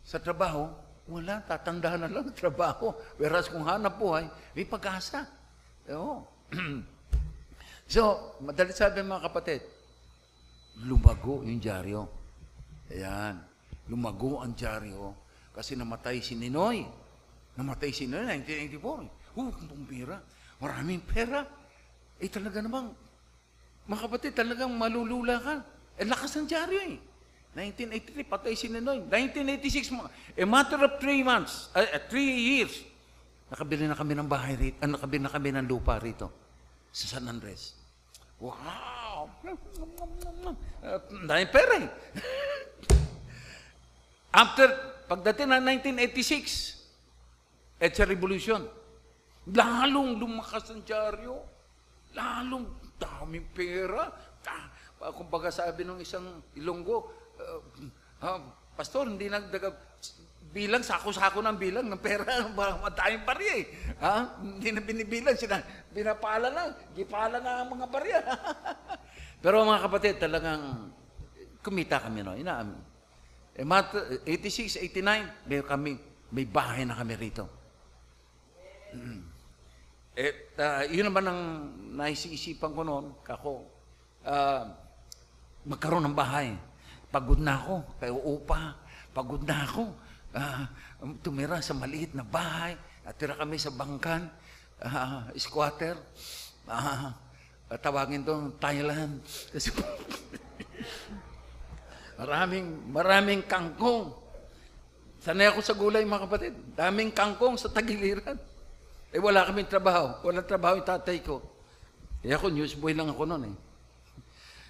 [0.00, 0.72] Sa trabaho,
[1.04, 2.96] wala, tatandaan na lang ang trabaho.
[3.20, 4.24] Whereas kung hanap buhay,
[4.56, 5.28] may pag-asa.
[5.92, 6.24] Oo.
[7.94, 9.60] so, madali sabi mga kapatid,
[10.88, 12.08] lumago yung dyaryo.
[12.88, 13.36] Ayan.
[13.92, 15.12] Lumago ang dyaryo
[15.52, 16.88] kasi namatay si Ninoy.
[17.60, 19.36] Namatay si Ninoy 1984.
[19.36, 20.16] Oh, kung pera.
[20.58, 21.44] Maraming pera.
[22.16, 22.96] Eh talaga namang,
[23.84, 25.54] mga kapatid, talagang malulula ka.
[26.00, 26.96] Eh lakas ng dyaryo eh.
[27.54, 28.98] 1983, patay si Ninoy.
[29.06, 32.82] 1986, mo- a matter of three months, uh, three years,
[33.46, 36.34] nakabili na kami ng bahay rito, uh, nakabili na kami ng lupa rito
[36.90, 37.78] sa San Andres.
[38.42, 39.30] Wow!
[41.30, 41.86] Dahil pera eh.
[44.42, 44.66] After,
[45.06, 45.62] pagdating ng
[45.94, 48.66] 1986, EDSA Revolution,
[49.54, 51.38] lalong lumakas ang dyaryo,
[52.18, 52.66] lalong
[52.98, 54.10] daming pera.
[54.42, 54.74] Ta,
[55.14, 57.23] kumbaga sabi ng isang ilonggo,
[58.22, 58.40] uh,
[58.74, 59.70] Pastor, hindi nagdaga,
[60.54, 62.46] bilang, sako-sako ng bilang ng pera,
[62.86, 63.66] matayang barya eh.
[63.98, 64.38] Ha?
[64.38, 68.20] Hindi na binibilang, sina, binapala na, gipala na ang mga barya.
[69.42, 70.90] Pero mga kapatid, talagang
[71.62, 72.78] kumita kami no, inaamin.
[73.54, 73.94] Eh, mat,
[74.26, 75.90] 86, 89, may kami,
[76.34, 77.46] may bahay na kami rito.
[80.14, 81.40] Eh, ah, yun naman ang
[81.98, 83.62] naisiisipan ko noon, kako,
[84.26, 84.70] ah,
[85.66, 86.54] magkaroon ng bahay.
[87.14, 88.74] Pagod na ako, kaya upa.
[89.14, 89.86] Pagod na ako.
[90.34, 90.66] Ah,
[91.22, 92.74] tumira sa maliit na bahay.
[93.06, 94.26] At tira kami sa bangkan.
[94.82, 95.94] ah, squatter.
[96.66, 97.14] Ah,
[97.78, 99.22] tawagin to Thailand.
[99.54, 99.70] Kasi
[102.18, 104.10] maraming, maraming kangkong.
[105.22, 106.54] Sanay ako sa gulay, mga kapatid.
[106.74, 108.34] Daming kangkong sa tagiliran.
[109.14, 110.18] Eh, wala kaming trabaho.
[110.26, 111.38] Walang trabaho yung tatay ko.
[112.26, 113.56] Eh, ako, newsboy lang ako noon eh.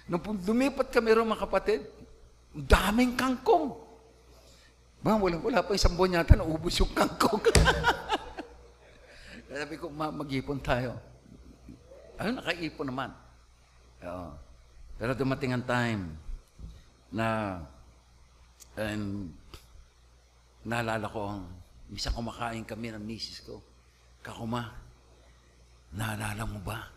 [0.05, 2.04] Nung lumipat kami rin, mga kapatid,
[2.55, 3.75] daming kangkong.
[5.03, 7.43] Ba, wala, wala pa isang buwan yata, naubos yung kangkong.
[9.51, 10.95] Sabi ko, ma, mag-ipon tayo.
[12.15, 13.11] Ayun, nakaipon naman.
[14.07, 14.31] Oo.
[14.95, 16.01] Pero dumating ang time
[17.11, 17.59] na
[18.79, 19.27] um,
[20.63, 21.43] naalala ko ang
[21.91, 23.59] misa kumakain kami ng misis ko.
[24.23, 24.73] Kakuma,
[25.93, 26.94] naalala mo ba?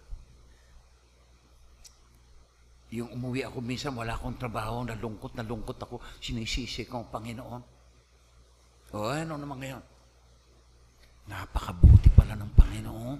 [2.89, 7.63] Yung umuwi ako minsan, wala akong trabaho, nalungkot, nalungkot ako, sinisisi ko ang Panginoon.
[8.97, 9.83] O, ano naman ngayon?
[11.29, 13.19] Napakabuti pala ng Panginoon.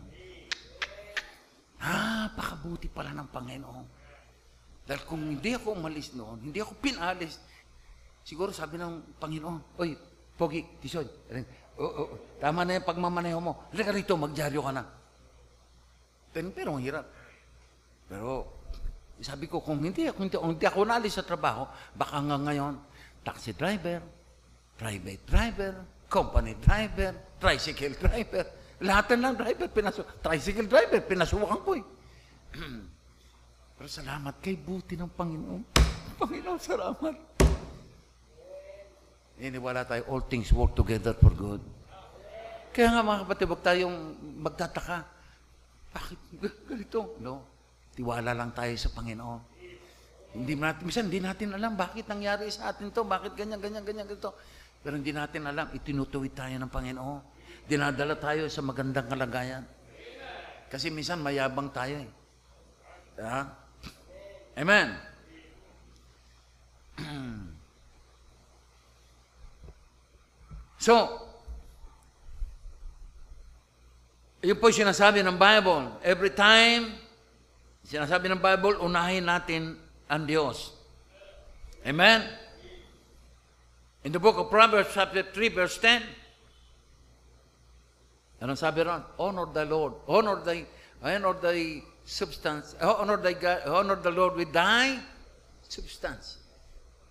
[1.85, 3.85] Napakabuti pala ng Panginoon.
[4.89, 7.37] Dahil kung hindi ako umalis noon, hindi ako pinalis,
[8.25, 9.93] siguro sabi ng Panginoon, Oy,
[10.33, 11.05] Pogi, Tisoy,
[11.77, 12.09] oh, oh,
[12.41, 13.69] tama na yung pagmamaneho mo.
[13.69, 14.83] Halika rito, magdyaryo ka na.
[16.33, 17.05] Pero ang hirap.
[18.09, 18.58] Pero,
[19.19, 22.75] sabi ko, kung hindi, kung hindi, kung hindi ako nalis sa trabaho, baka nga ngayon,
[23.27, 23.99] taxi driver,
[24.79, 25.73] private driver,
[26.07, 27.13] company driver,
[27.43, 28.47] tricycle driver,
[28.79, 31.85] lahat lang driver, pinasu tricycle driver, pinasukan ko eh.
[33.79, 35.63] Pero salamat kay buti ng Panginoon.
[36.23, 37.15] Panginoon, salamat.
[39.39, 41.63] Iniwala tayo, all things work together for good.
[42.75, 43.99] Kaya nga mga kapatid, huwag tayong
[44.39, 45.03] magtataka.
[45.91, 46.19] Bakit
[46.71, 47.19] ganito?
[47.19, 47.58] No.
[47.99, 49.59] Tiwala lang tayo sa Panginoon.
[50.39, 54.07] Hindi natin, minsan hindi natin alam bakit nangyari sa atin to, bakit ganyan, ganyan, ganyan,
[54.07, 54.39] ganito.
[54.87, 57.21] Pero hindi natin alam, itinutuwid tayo ng Panginoon.
[57.67, 59.67] Dinadala tayo sa magandang kalagayan.
[60.71, 62.11] Kasi minsan mayabang tayo eh.
[63.19, 63.51] Ha?
[64.63, 64.95] Amen.
[70.87, 70.95] so,
[74.39, 75.99] yun po sinasabi ng Bible.
[76.07, 77.08] Every time,
[77.89, 79.81] sinasabi ng Bible, unahin natin
[80.13, 80.77] ang Diyos.
[81.89, 82.21] Amen?
[84.05, 86.05] In the book of Proverbs, chapter 3, verse 10,
[88.45, 89.03] anong sabi ron?
[89.17, 89.97] Honor the Lord.
[90.05, 90.69] Honor the,
[91.01, 92.77] honor the substance.
[92.77, 95.01] Honor the, God, honor the Lord with thy
[95.65, 96.39] substance.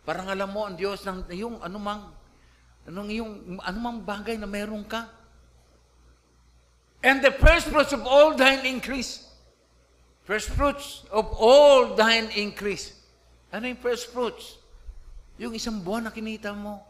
[0.07, 2.15] Parang alam mo ang Diyos ng yung anumang
[2.87, 5.11] anong yung anumang bagay na meron ka.
[7.03, 9.26] And the first fruits of all thine increase.
[10.27, 12.91] First fruits of all thine increase.
[13.47, 14.59] Ano yung first fruits?
[15.39, 16.83] Yung isang buwan na kinita mo.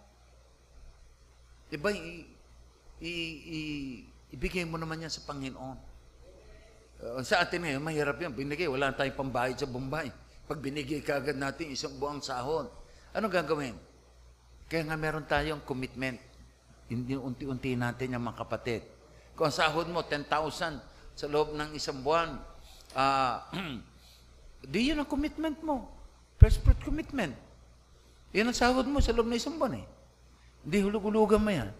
[1.70, 2.26] Diba, i,
[2.98, 3.14] i,
[3.46, 3.60] i,
[4.34, 5.78] ibigay mo naman yan sa Panginoon.
[6.98, 8.34] Uh, sa atin ngayon, mahirap yan.
[8.34, 10.10] Binigay, wala tayong pambayad sa Bombay.
[10.50, 12.74] Pag binigay ka natin isang buwang sahod,
[13.14, 13.78] ano gagawin?
[14.66, 16.18] Kaya nga meron tayong commitment.
[16.90, 18.82] Hindi unti-unti natin yung mga kapatid.
[19.38, 20.26] Kung ang sahod mo, 10,000
[21.14, 22.57] sa loob ng isang buwan,
[22.94, 23.48] ah,
[24.72, 25.90] di yun ang commitment mo.
[26.38, 27.34] Fruit commitment.
[28.36, 29.86] Yan ang sahod mo sa loob ng isang buwan eh.
[30.62, 31.72] Hindi hulug-hulugan mo yan.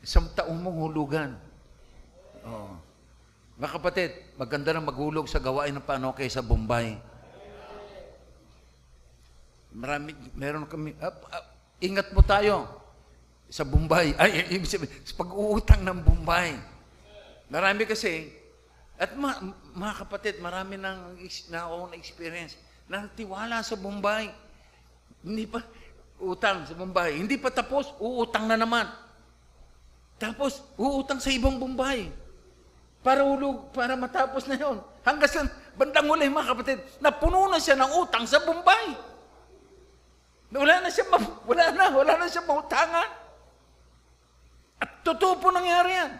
[0.00, 1.30] Isang taong mong hulugan.
[2.46, 2.74] Oo.
[3.60, 6.98] Mga kapatid, maganda na maghulog sa gawain ng panokay sa Bombay.
[9.72, 11.46] Marami, meron kami, up, up,
[11.80, 12.66] ingat mo tayo
[13.52, 14.16] sa Bombay.
[14.20, 16.56] Ay, ibig sabihin, sa pag-uutang ng Bombay.
[17.52, 18.32] Marami kasi,
[19.02, 19.34] at ma,
[19.74, 21.18] mga kapatid, marami nang
[21.50, 22.54] na ako na experience
[22.86, 24.30] na tiwala sa Bombay.
[25.26, 25.58] Hindi pa,
[26.22, 27.18] utang sa Bombay.
[27.18, 28.86] Hindi pa tapos, uutang na naman.
[30.22, 32.14] Tapos, uutang sa ibang Bombay.
[33.02, 34.78] Para ulog, para matapos na yon.
[35.02, 38.94] Hanggang sa bandang huli, mga kapatid, napuno na siya ng utang sa Bombay.
[40.54, 41.10] Wala na siya,
[41.42, 43.10] wala na, wala na siya mautangan.
[44.78, 46.12] At totoo po nangyari yan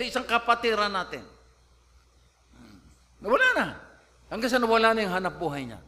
[0.00, 1.39] sa isang kapatiran natin.
[3.20, 3.66] Nawala na.
[4.32, 5.80] Hanggang sa nawala na yung hanap buhay niya.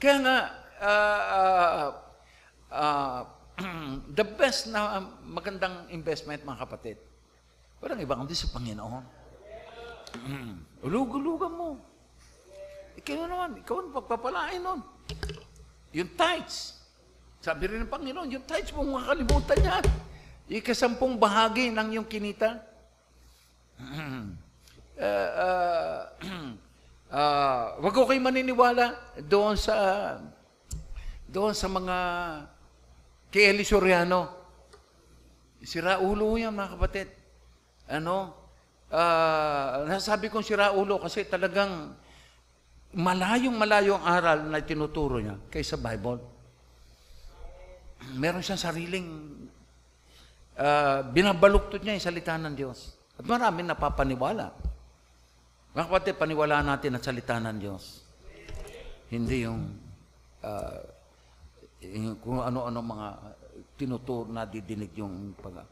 [0.00, 0.36] Kaya nga,
[0.82, 1.88] ah, ah,
[2.72, 3.20] ah,
[4.18, 6.98] the best na magandang investment, mga kapatid,
[7.78, 9.04] walang iba kundi sa Panginoon.
[10.86, 11.78] Ulug-ulugan mo.
[12.98, 14.80] Ikaw naman, ikaw ang pagpapalain nun.
[15.92, 16.82] Yung tithes.
[17.42, 19.84] Sabi rin ng Panginoon, yung tithes mo, mga kalimutan yan.
[20.50, 22.58] Ikasampung bahagi ng yung kinita.
[24.98, 26.00] uh, uh,
[27.16, 29.76] uh, wag ko kayo maniniwala doon sa
[31.32, 31.96] doon sa mga
[33.32, 34.28] kay Eli Soriano.
[35.64, 37.08] Sira ulo yan, mga kapatid.
[37.88, 38.36] Ano?
[38.92, 41.96] Uh, nasabi kong sira ulo kasi talagang
[42.92, 46.20] malayong malayo ang aral na tinuturo niya kaysa Bible.
[48.20, 49.08] Meron siyang sariling
[50.60, 52.92] uh, binabaluktot niya yung salita ng Diyos.
[53.16, 54.52] At maraming napapaniwala.
[55.72, 58.04] Mga kapatid, paniwalaan natin ang salita ng Diyos.
[59.08, 59.72] Hindi yung,
[60.44, 60.80] uh,
[61.80, 63.08] yung kung ano-ano mga
[63.80, 65.64] tinuturo na didinig yung pag...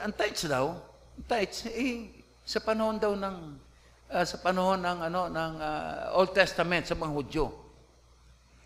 [0.00, 0.80] Ang tights daw,
[1.28, 2.08] tights, eh,
[2.44, 3.36] sa panahon daw ng
[4.12, 7.46] uh, sa panahon ng ano ng uh, Old Testament sa mga Hudyo.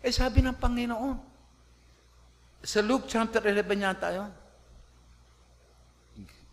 [0.03, 1.15] Eh sabi ng Panginoon
[2.59, 4.31] sa Luke chapter 11 yata 'yon.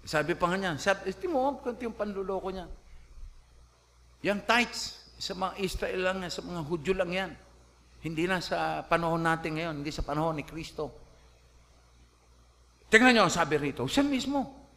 [0.06, 2.70] Sabi pa nga niya, sabi, mo, kunti yung panluloko niya.
[4.24, 7.32] Yung tithes, sa mga Israel lang sa mga Hudyo lang yan.
[8.04, 10.92] Hindi na sa panahon natin ngayon, hindi sa panahon ni Kristo.
[12.86, 14.68] Tingnan niyo ang sabi rito, siya mismo.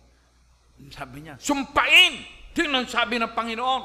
[0.89, 2.25] Sabi niya, sumpain!
[2.55, 3.83] Tingnan sabi ng Panginoon.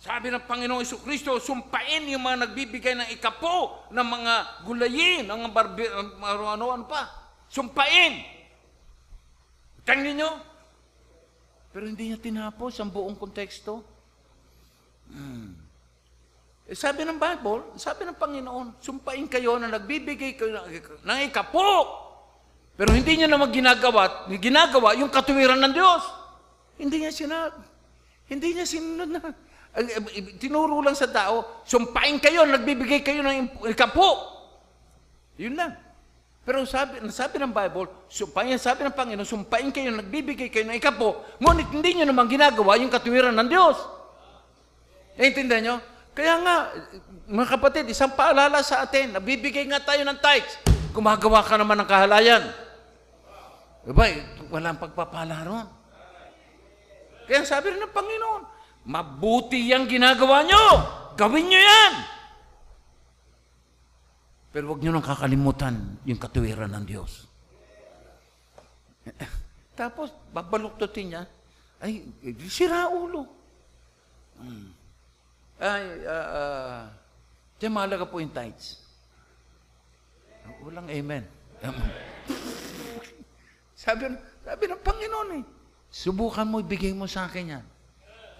[0.00, 5.50] Sabi ng Panginoong Iso Kristo, sumpain yung mga nagbibigay ng ikapo ng mga gulayin, ng
[5.50, 7.08] barbi, ano, ano pa.
[7.50, 8.22] Sumpain!
[9.82, 10.30] Tingnan niyo.
[11.74, 13.82] Pero hindi niya tinapos ang buong konteksto.
[15.10, 15.60] Hmm.
[16.70, 20.70] Eh, sabi ng Bible, sabi ng Panginoon, sumpain kayo na nagbibigay kayo ng,
[21.02, 21.66] ng ikapo.
[22.78, 26.02] Pero hindi niya naman ginagawa, ginagawa yung katuwiran ng Diyos.
[26.78, 27.58] Hindi niya sinag.
[28.30, 29.20] Hindi niya sinunod na.
[30.38, 34.08] Tinuro lang sa tao, sumpain kayo, nagbibigay kayo ng ikapo.
[35.42, 35.74] Yun lang.
[36.46, 41.20] Pero sabi, sabi ng Bible, sumpain, sabi ng Panginoon, sumpain kayo, nagbibigay kayo ng ikapo,
[41.42, 43.76] ngunit hindi nyo naman ginagawa yung katuwiran ng Diyos.
[45.20, 45.76] Naintindihan nyo?
[46.16, 46.56] Kaya nga,
[47.28, 50.56] mga kapatid, isang paalala sa atin, nabibigay nga tayo ng tithes,
[50.96, 52.48] gumagawa ka naman ng kahalayan.
[53.84, 54.08] Diba,
[54.48, 55.68] walang pagpapala ron.
[57.28, 58.42] Kaya sabi rin ng Panginoon,
[58.88, 60.64] Mabuti yung ginagawa nyo.
[61.20, 61.94] Gawin nyo yan.
[64.50, 67.28] Pero huwag nyo nang kakalimutan yung katuwiran ng Diyos.
[69.80, 71.22] Tapos, babaluktutin niya,
[71.80, 72.08] ay,
[72.48, 73.28] sira ulo.
[74.40, 74.79] Hmm.
[75.60, 76.78] Ay, uh, uh,
[77.60, 78.80] diyan mahalaga po yung tithes.
[80.64, 81.28] Walang amen.
[83.84, 84.08] sabi,
[84.40, 85.44] sabi ng Panginoon eh,
[85.92, 87.64] subukan mo, ibigay mo sa akin yan.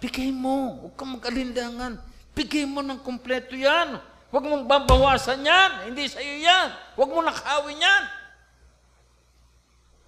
[0.01, 0.81] Bigay mo.
[0.81, 2.01] Huwag kang mag-alindangan.
[2.33, 4.01] Bigay mo ng kumpleto yan.
[4.33, 5.93] Huwag mong babawasan yan.
[5.93, 6.73] Hindi sa iyo yan.
[6.97, 8.03] Huwag mo nakawin yan.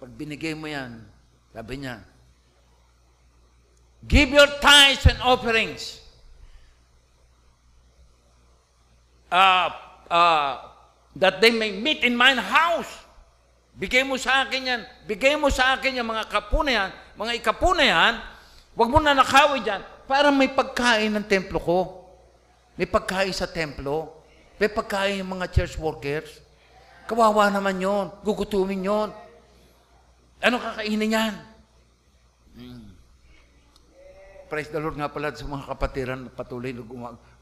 [0.02, 0.98] Pag binigay mo yan,
[1.54, 2.02] sabi niya,
[4.04, 6.03] Give your tithes and offerings.
[9.34, 9.66] Uh,
[10.06, 10.52] uh,
[11.18, 13.02] that they may meet in mine house.
[13.74, 14.80] Bigay mo sa akin yan.
[15.10, 16.30] Bigay mo sa akin mga
[16.70, 18.14] yan, mga ikapo na yan,
[18.74, 19.82] Huwag mo na nakawin dyan.
[20.04, 21.78] Para may pagkain ng templo ko.
[22.74, 24.26] May pagkain sa templo.
[24.58, 26.42] May pagkain yung mga church workers.
[27.06, 29.14] Kawawa naman yon, Gugutumin yon.
[30.42, 31.34] Ano kakainin yan?
[32.58, 32.90] Hmm.
[34.50, 36.82] Praise the Lord nga pala sa mga kapatiran na patuloy na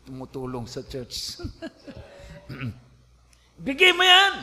[0.07, 1.39] tumutulong sa church.
[3.67, 4.35] Bigay mo yan!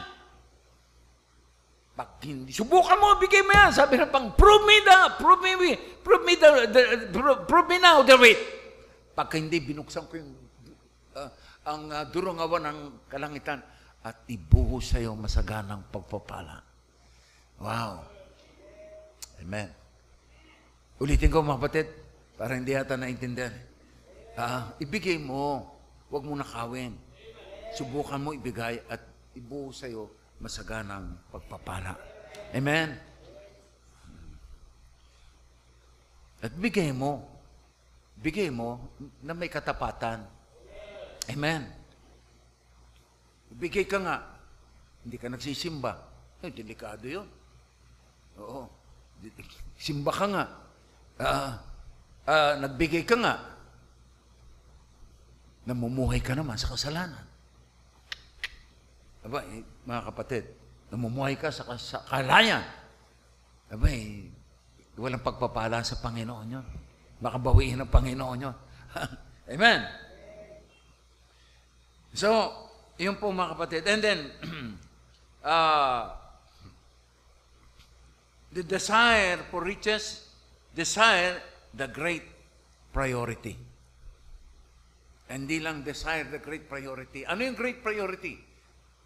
[2.00, 3.76] Pag hindi, subukan mo, bigay mo yan.
[3.76, 5.52] Sabi ng pang, prove me the, prove me,
[6.00, 6.82] prove me the, the
[7.12, 8.40] prove, prove me now the way.
[9.12, 10.32] Pag hindi, binuksan ko yung,
[11.20, 11.28] uh,
[11.68, 12.80] ang uh, durungawan ng
[13.12, 13.60] kalangitan
[14.00, 16.64] at ibuhos sa iyo masaganang pagpapala.
[17.60, 18.08] Wow.
[19.44, 19.68] Amen.
[21.04, 21.88] Ulitin ko mga kapatid,
[22.40, 23.52] para hindi yata naintindihan.
[24.40, 25.68] Uh, ibigay mo,
[26.08, 26.96] huwag mo nakawin.
[27.76, 29.04] Subukan mo ibigay at
[29.36, 29.92] ibuhos sa
[30.40, 32.00] masaganang pagpapala.
[32.56, 32.96] Amen?
[36.40, 37.20] At bigay mo.
[38.16, 38.80] Bigay mo
[39.20, 40.24] na may katapatan.
[41.28, 41.68] Amen?
[43.60, 44.24] Bigay ka nga.
[45.04, 46.00] Hindi ka nagsisimba.
[46.40, 47.28] Eh, delikado yun.
[48.40, 48.72] Oo.
[49.76, 50.46] Simba ka nga.
[51.20, 51.52] Uh,
[52.24, 53.59] uh, nagbigay ka nga.
[55.70, 57.22] Namumuhay ka naman sa kasalanan.
[59.22, 60.50] Aba, eh, mga kapatid,
[60.90, 62.66] namumuhay ka sa, sa kalayan.
[63.70, 64.26] Aba, eh,
[64.98, 66.66] walang pagpapala sa Panginoon yun.
[67.22, 68.56] Baka bawiin ng Panginoon yun.
[69.54, 69.86] Amen?
[72.18, 72.50] So,
[72.98, 73.86] yun po mga kapatid.
[73.86, 74.20] And then,
[75.46, 76.10] uh,
[78.58, 80.34] the desire for riches,
[80.74, 81.38] desire
[81.78, 82.26] the great
[82.90, 83.69] priority.
[85.30, 87.22] Hindi lang desire the great priority.
[87.22, 88.42] Ano yung great priority?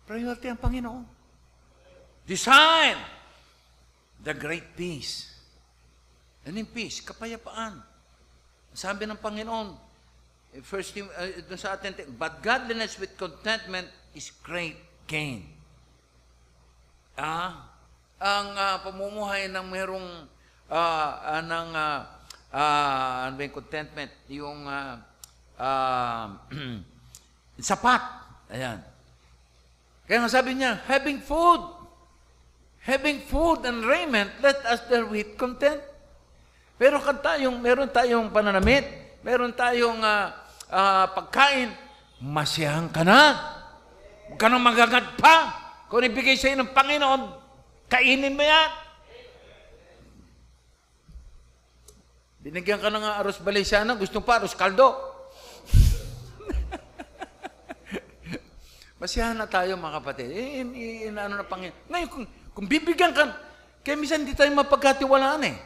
[0.07, 1.03] Priority ang Panginoon.
[2.23, 2.95] Design
[4.23, 5.27] the great peace.
[6.47, 7.83] And in peace, kapayapaan.
[8.71, 9.75] Sabi ng Panginoon,
[10.55, 15.43] eh, first uh, dun sa atin, but godliness with contentment is great gain.
[17.19, 17.67] Ah,
[18.17, 20.07] ang ah, pamumuhay ng merong
[20.71, 21.99] ah, ah, ng ah,
[22.53, 25.03] ah, ano yung contentment, yung ah,
[25.63, 26.43] ah,
[27.71, 28.01] sapat.
[28.51, 28.83] Ayan.
[30.03, 31.63] Kaya nga sabi niya, having food,
[32.83, 35.79] having food and raiment, let us therewith content.
[36.75, 38.83] Pero kan tayong, meron tayong pananamit,
[39.23, 40.35] meron tayong ah,
[40.67, 41.71] ah, pagkain,
[42.19, 43.39] masiyahan ka na.
[44.27, 45.63] Huwag ka nang magagat pa.
[45.87, 47.21] Kung ibigay sa'yo ng Panginoon,
[47.87, 48.69] kainin mo yan.
[52.43, 55.12] Binigyan ka ng aros balisana, gusto pa aros kaldo.
[59.03, 60.31] Masiyahan na tayo mga kapatid.
[60.31, 61.91] Eh, in, in, in, ano na Panginoon.
[61.91, 62.25] Ngayon, kung,
[62.55, 63.35] kung bibigyan ka,
[63.83, 65.59] kaya minsan hindi tayo mapagkatiwalaan eh.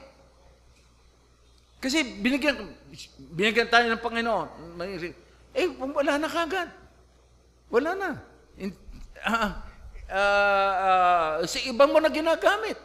[1.77, 2.57] Kasi binigyan,
[3.38, 4.47] binigyan tayo ng Panginoon.
[5.53, 6.65] Eh, wala na kagad.
[7.69, 8.09] Wala na.
[8.57, 8.73] In,
[9.21, 9.61] ah,
[10.09, 12.81] ah, ah, sa ibang mo na ginagamit.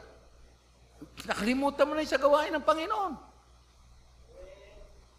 [1.25, 3.32] Nakalimutan mo na yung sa gawain ng Panginoon.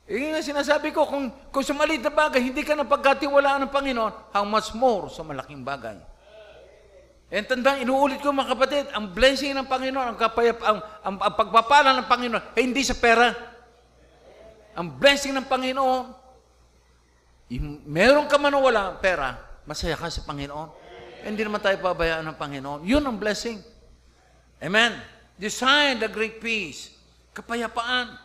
[0.04, 3.72] Eh, yun nga sinasabi ko, kung, kung sa maliit na bagay, hindi ka napagkatiwalaan ng
[3.72, 5.96] Panginoon, how much more sa malaking bagay.
[7.32, 11.34] And tandaan, inuulit ko mga kapatid, ang blessing ng Panginoon, ang, kapayap, ang, ang, ang
[11.40, 13.32] pagpapala ng Panginoon, ay hindi sa pera.
[14.76, 16.04] Ang blessing ng Panginoon,
[17.54, 20.68] yung meron ka man o wala pera, masaya ka sa Panginoon.
[21.24, 22.80] Hindi naman tayo pabayaan ng Panginoon.
[22.84, 23.64] Yun ang blessing.
[24.60, 25.00] Amen.
[25.40, 26.92] Design the great peace.
[27.32, 28.20] Kapayapaan.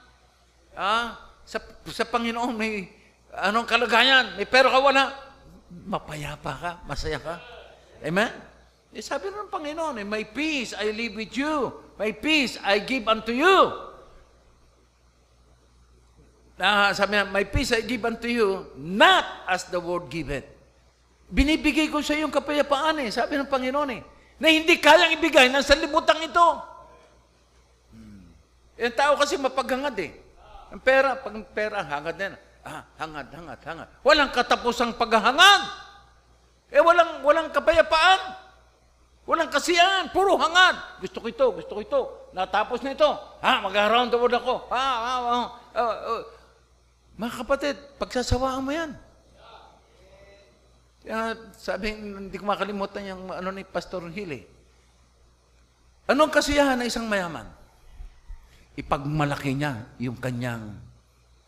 [0.75, 1.57] Ah, sa,
[1.89, 2.93] sa Panginoon may
[3.33, 4.37] anong kalagayan?
[4.37, 5.17] May pera ka wala?
[5.89, 7.41] Mapayapa ka, masaya ka.
[8.05, 8.29] Amen?
[8.93, 11.73] Eh, sabi ng Panginoon, eh, My peace I live with you.
[11.97, 13.57] My peace I give unto you.
[16.61, 20.45] Na sabi niya, My peace I give unto you, not as the world giveth.
[21.29, 24.01] Binibigay ko sa iyo yung kapayapaan eh, sabi ng Panginoon eh,
[24.41, 26.49] na hindi kayang ibigay ng sanlibutan ito.
[27.93, 28.25] Hmm.
[28.81, 30.28] Yung tao kasi mapaghangad eh.
[30.69, 32.37] Ang pera, pag ang pera, hangad na yan.
[32.61, 33.89] Ah, hangad, hangad, hangad.
[34.05, 35.63] Walang katapusang paghahangad.
[36.69, 38.37] Eh, walang, walang kapayapaan.
[39.25, 40.77] Walang kasiyahan, puro hangad.
[41.05, 42.01] Gusto ko ito, gusto ko ito.
[42.37, 43.09] Natapos na ito.
[43.41, 44.69] Ha, mag-around the world ako.
[44.73, 45.39] Ha, ha, ha.
[45.73, 46.23] Uh, uh.
[47.17, 48.93] Mga kapatid, pagsasawaan mo yan.
[51.05, 54.45] Kaya sabi, hindi ko makalimutan yung ano ni Pastor Hill eh.
[56.09, 57.58] Anong kasiyahan ng isang mayaman?
[58.79, 60.79] Ipagmalaki niya yung kanyang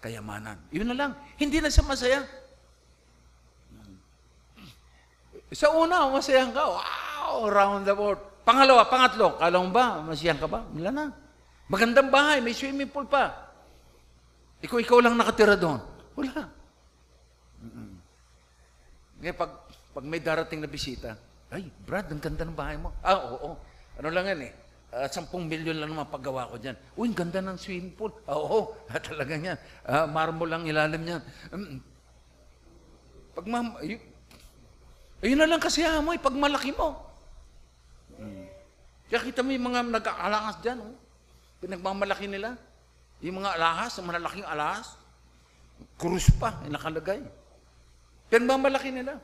[0.02, 0.58] kayamanan.
[0.74, 1.12] Yun na lang.
[1.38, 2.26] Hindi na siya masaya.
[5.54, 6.62] Sa una, masayahan ka.
[6.66, 7.46] Wow!
[7.46, 8.20] Around the world.
[8.42, 10.66] Pangalawa, pangatlo, kala mo ba, masiyahan ka ba?
[10.74, 11.04] Wala na.
[11.70, 13.30] Magandang bahay, may swimming pool pa.
[14.58, 15.78] Ikaw, ikaw lang nakatira doon.
[16.18, 16.50] Wala.
[17.62, 17.90] Mm-mm.
[19.22, 19.52] Ngayon, pag,
[19.94, 21.14] pag may darating na bisita,
[21.52, 22.90] ay, Brad, ang ganda ng bahay mo.
[23.06, 23.54] Ah, oo.
[24.02, 24.52] Ano lang yan eh.
[24.91, 26.74] Uh, 10 milyon lang naman paggawa ko dyan.
[26.99, 28.11] Uy, ganda ng swimming pool.
[28.26, 29.55] Ah, oo, ah, talaga yan.
[29.86, 31.22] Ah, marmo lang ilalim yan.
[31.55, 31.78] Mm.
[33.38, 33.59] Pag ma...
[33.78, 34.03] Ay,
[35.22, 37.07] ayun na lang kasi mo, pag malaki mo.
[38.18, 38.51] Mm.
[39.07, 40.99] Kaya kita mo yung mga nag-aalangas dyan, oh.
[41.62, 42.59] pinagmamalaki nila.
[43.22, 44.99] Yung mga alahas, yung malalaking alahas,
[46.03, 47.22] krus pa, yung nakalagay.
[48.26, 49.22] Pinagmamalaki nila.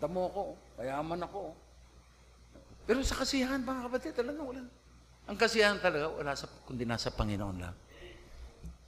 [0.00, 0.42] Tamo ko,
[0.80, 1.52] kayaman ako.
[2.84, 4.60] Pero sa kasiyahan, mga kapatid, talaga wala.
[5.24, 7.74] Ang kasiyahan talaga, wala sa, kundi nasa Panginoon lang.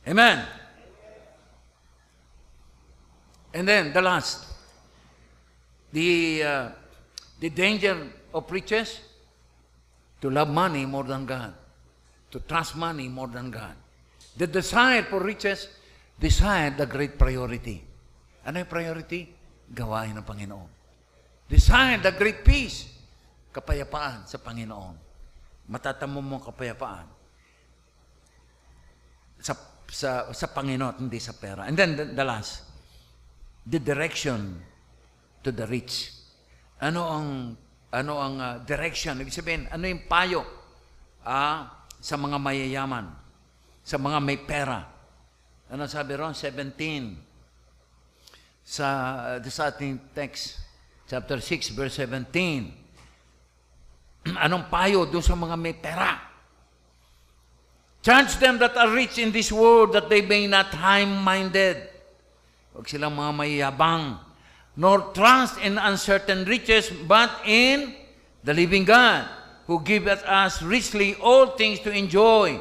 [0.07, 0.39] Amen.
[3.57, 4.45] And then, the last.
[5.97, 6.11] The,
[6.45, 6.67] uh,
[7.41, 7.97] the danger
[8.37, 9.01] of riches,
[10.21, 11.57] to love money more than God.
[12.33, 13.77] To trust money more than God.
[14.37, 15.73] The desire for riches,
[16.21, 17.81] desire the great priority.
[18.45, 19.33] Ano yung priority?
[19.73, 20.69] Gawain ng Panginoon.
[21.49, 22.96] Desire the great peace.
[23.57, 24.97] Kapayapaan sa Panginoon.
[25.73, 27.17] Matatamo mo ang kapayapaan
[29.41, 29.55] sa,
[29.89, 31.65] sa, sa Panginoon, hindi sa pera.
[31.65, 32.65] And then the, the last,
[33.65, 34.63] the direction
[35.43, 36.13] to the rich.
[36.83, 37.29] Ano ang
[37.97, 39.17] ano ang uh, direction?
[39.23, 40.43] Ibig sabihin, ano yung payo
[41.25, 43.09] ah, sa mga mayayaman,
[43.81, 44.85] sa mga may pera?
[45.73, 46.35] Ano sabi ron?
[46.35, 46.77] 17.
[48.67, 48.87] Sa,
[49.39, 50.61] uh, sa ating text,
[51.07, 52.86] chapter 6, verse 17.
[54.45, 56.19] Anong payo doon sa mga may pera?
[58.03, 61.91] Charge them that are rich in this world that they may not high-minded.
[62.75, 64.23] Huwag silang mga mayabang.
[64.79, 67.97] Nor trust in uncertain riches, but in
[68.45, 69.27] the living God,
[69.67, 72.61] who giveth us richly all things to enjoy.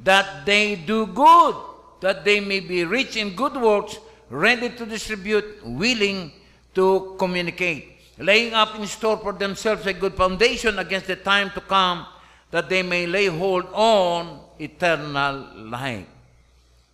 [0.00, 1.54] that they do good,
[2.00, 3.98] that they may be rich in good works,
[4.28, 6.32] ready to distribute, willing
[6.74, 11.60] to communicate, laying up in store for themselves a good foundation against the time to
[11.64, 12.06] come,
[12.50, 16.08] that they may lay hold on eternal life.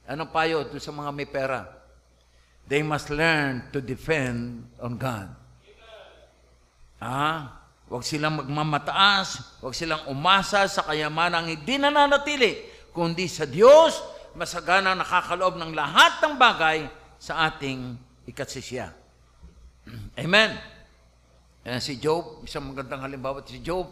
[0.08, 1.60] Anong payo doon sa mga may pera?
[2.66, 5.28] They must learn to depend on God.
[7.02, 7.62] Ah,
[7.92, 12.56] Huwag silang magmamataas, huwag silang umasa sa kayamanang hindi nananatili,
[12.88, 14.00] kundi sa Diyos,
[14.32, 16.88] masagana nakakaloob ng lahat ng bagay
[17.20, 18.96] sa ating ikatsisya.
[20.24, 20.56] Amen.
[21.62, 23.86] Ayan si Job, isang magandang halimbawa si Job.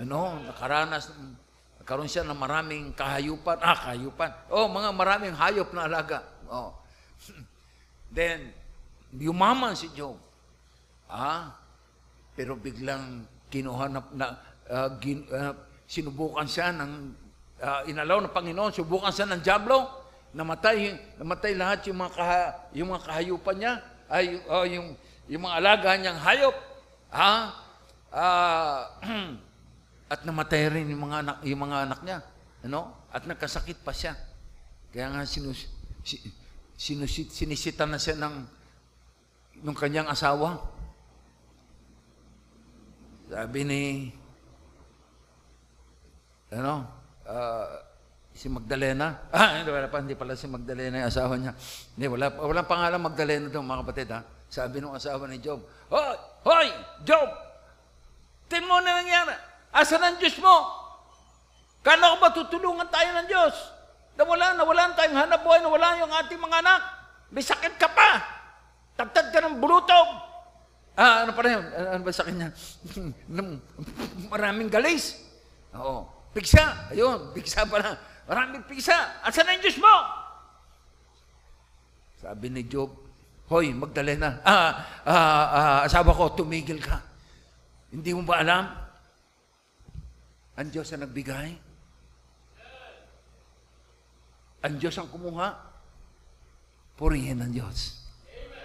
[0.00, 1.12] Ano, nakaranas,
[1.76, 3.60] nagkaroon siya ng maraming kahayupan.
[3.60, 4.32] Ah, kahayupan.
[4.48, 6.24] Oh, mga maraming hayop na alaga.
[6.48, 6.72] Oh.
[8.16, 8.56] Then,
[9.12, 10.16] yumaman si Job.
[11.12, 11.60] Ah,
[12.32, 14.26] pero biglang kinuha na, na
[14.72, 15.52] uh, gin, uh,
[15.84, 16.92] sinubukan siya ng
[17.60, 22.40] uh, inalaw ng Panginoon, subukan siya ng Diablo, namatay, namatay lahat yung mga, kaha,
[22.72, 23.72] yung mga kahayupan niya,
[24.08, 24.96] ay uh, yung,
[25.26, 26.56] yung mga alaga niyang hayop.
[27.10, 27.34] Ha?
[28.10, 28.80] Uh,
[30.12, 32.18] at namatay rin yung mga anak, yung mga anak niya.
[32.62, 32.94] Ano?
[33.10, 34.14] At nagkasakit pa siya.
[34.94, 35.66] Kaya nga sinus,
[36.78, 38.36] sinusit, sinisita na siya ng
[39.66, 40.62] ng kanyang asawa.
[43.26, 43.82] Sabi ni,
[46.54, 46.86] ano,
[47.26, 47.66] uh,
[48.36, 49.18] si Magdalena.
[49.34, 51.52] Ah, hindi, wala hindi pala si Magdalena yung asawa niya.
[51.98, 54.20] Hindi, wala, walang pangalan Magdalena doon, mga kapatid, ha?
[54.56, 55.60] Sabi ng asawa ni Job,
[55.92, 56.16] Hoy!
[56.48, 56.68] Hoy!
[57.04, 57.28] Job!
[58.48, 59.36] Tin mo na nangyari.
[59.68, 60.56] Asan ang Diyos mo?
[61.84, 63.52] Kano ko ba tutulungan tayo ng Diyos?
[64.16, 66.80] Nawala, nawala tayong hanap buhay, nawala yung ating mga anak.
[67.28, 68.24] May sakit ka pa.
[68.96, 70.24] Tagtad ka ng bulutog.
[70.96, 71.60] Ah, ano pa rin?
[71.60, 72.48] Ano ba sa kanya?
[74.32, 75.20] Maraming galis.
[75.76, 76.08] Oo.
[76.32, 76.88] Pigsa.
[76.96, 78.00] Ayun, pigsa pala.
[78.24, 79.20] Maraming pigsa.
[79.20, 79.94] At saan ang Diyos mo?
[82.24, 83.05] Sabi ni Job,
[83.46, 84.70] Hoy, Magdalena, ah,
[85.06, 86.98] ah, ah, asawa ko, tumigil ka.
[87.94, 88.66] Hindi mo ba alam?
[90.58, 91.54] Ang Diyos ang nagbigay.
[94.66, 95.54] Ang Diyos ang kumuha.
[96.98, 98.02] Purihin ang Diyos.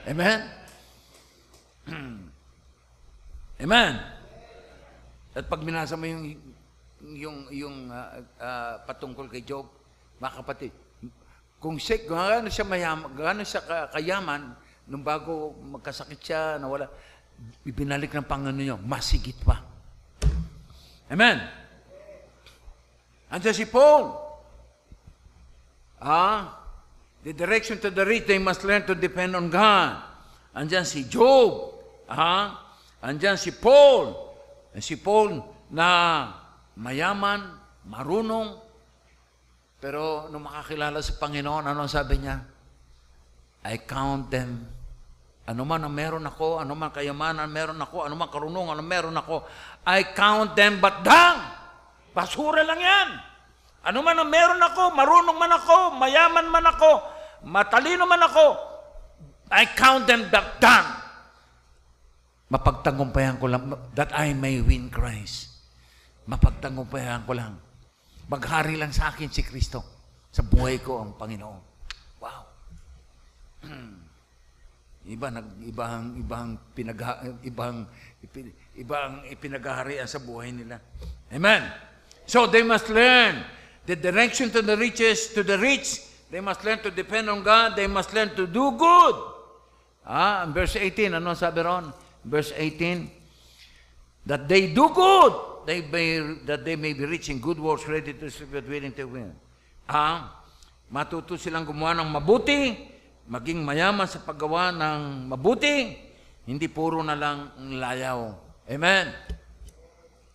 [0.10, 0.50] Amen?
[3.62, 3.94] Amen.
[5.38, 6.26] At pag minasa mo yung
[7.02, 9.70] yung yung uh, uh, patungkol kay Job,
[10.18, 10.74] mga kapatid,
[11.62, 13.62] kung siya, gaano siya mayam, gaano siya
[13.94, 14.58] kayaman,
[14.92, 16.92] nung bago magkasakit siya, nawala,
[17.64, 19.64] ibinalik ng Panginoon niyo, masigit pa.
[21.08, 21.40] Amen.
[23.32, 24.12] Andiyan si Paul.
[26.04, 26.60] Ah,
[27.24, 29.96] the direction to the rich, they must learn to depend on God.
[30.52, 31.80] Andiyan si Job.
[32.12, 32.60] Ha?
[33.00, 34.12] Andiyan si Paul.
[34.76, 35.40] Eh, si Paul
[35.72, 35.88] na
[36.76, 37.56] mayaman,
[37.88, 38.60] marunong,
[39.80, 42.44] pero nung makakilala sa Panginoon, ano sabi niya?
[43.64, 44.81] I count them.
[45.52, 49.20] Ano man ang meron ako, ano man kayamanan meron ako, ano man karunungan ano meron
[49.20, 49.44] ako,
[49.84, 51.40] I count them but dung.
[52.16, 53.10] Basura lang yan.
[53.84, 56.92] Ano man ang meron ako, marunong man ako, mayaman man ako,
[57.44, 58.48] matalino man ako,
[59.52, 60.88] I count them but done.
[62.48, 65.52] Mapagtagumpayan ko lang, that I may win Christ.
[66.32, 67.60] Mapagtagumpayan ko lang.
[68.32, 69.84] Maghari lang sa akin si Kristo.
[70.32, 71.62] Sa buhay ko ang Panginoon.
[72.24, 72.42] Wow.
[75.02, 77.02] Iba nag ibang ibang pinag
[77.42, 77.90] ibang
[78.78, 80.78] ibang ipinaghaharian sa buhay nila.
[81.34, 81.66] Amen.
[82.30, 83.42] So they must learn
[83.90, 86.06] the direction to the riches to the rich.
[86.30, 87.76] They must learn to depend on God.
[87.76, 89.16] They must learn to do good.
[90.06, 91.94] Ah, verse 18, ano sabi ron?
[92.26, 97.60] Verse 18, that they do good, they may, that they may be rich in good
[97.60, 99.30] works, ready to distribute, willing to win.
[99.90, 100.42] Ah,
[100.90, 102.78] matuto silang gumawa ng mabuti,
[103.28, 105.98] maging mayaman sa paggawa ng mabuti,
[106.48, 108.34] hindi puro na lang layaw.
[108.66, 109.12] Amen.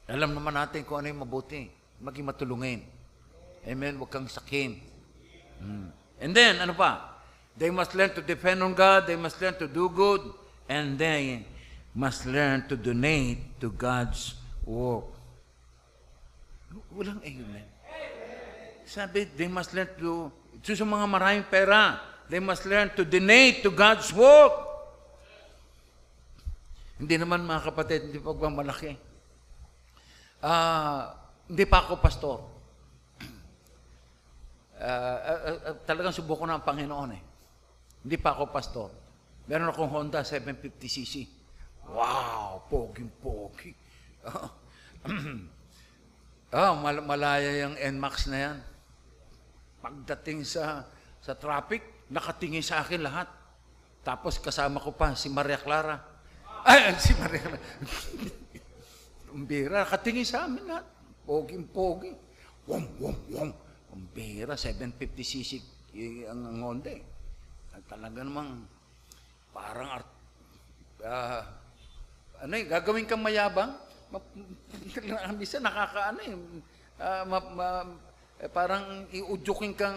[0.07, 1.67] Alam naman natin kung ano yung mabuti.
[1.99, 2.81] Maging matulungin.
[3.67, 3.99] Amen.
[3.99, 4.79] Huwag kang sakin.
[5.59, 5.91] Hmm.
[6.23, 7.17] And then, ano pa?
[7.57, 10.21] They must learn to depend on God, they must learn to do good,
[10.69, 11.49] and they
[11.97, 14.37] must learn to donate to God's
[14.69, 15.09] work.
[16.93, 17.65] Walang amen.
[18.85, 21.97] Sabi, they must learn to, ito sa mga maraming pera,
[22.29, 24.67] they must learn to donate to God's work.
[26.97, 28.97] Hindi naman mga kapatid, hindi pa malaki.
[30.41, 31.01] Ah, uh,
[31.47, 32.39] hindi pa ako pastor.
[34.77, 37.23] Uh, uh, uh, talagang subuko ng Panginoon eh.
[38.05, 38.93] Hindi pa ako pastor.
[39.49, 41.25] Meron akong Honda 750cc.
[41.87, 43.71] Wow, poging-pogi.
[46.57, 48.59] ah, mal- malaya yung NMAX na yan.
[49.87, 50.83] pagdating sa
[51.23, 53.29] sa traffic, nakatingin sa akin lahat.
[54.07, 55.99] Tapos kasama ko pa si Maria Clara.
[56.63, 57.61] Ay, si Maria Clara.
[59.35, 60.87] Umbira, nakatingin sa amin lahat.
[61.27, 62.15] Poging-pogi.
[62.71, 63.51] Wom, wom, wom.
[63.91, 65.51] Umbira, 750cc
[65.97, 67.03] y- ang ang Honda eh.
[67.87, 68.67] Talaga namang
[69.53, 70.11] parang art,
[71.01, 71.45] ah,
[72.45, 73.73] ano eh, gagawin kang mayabang,
[74.13, 74.33] ma-
[75.39, 76.35] minsan nakakaano eh,
[77.01, 77.89] ah, ma- ma-
[78.37, 79.97] eh, parang iudyukin kang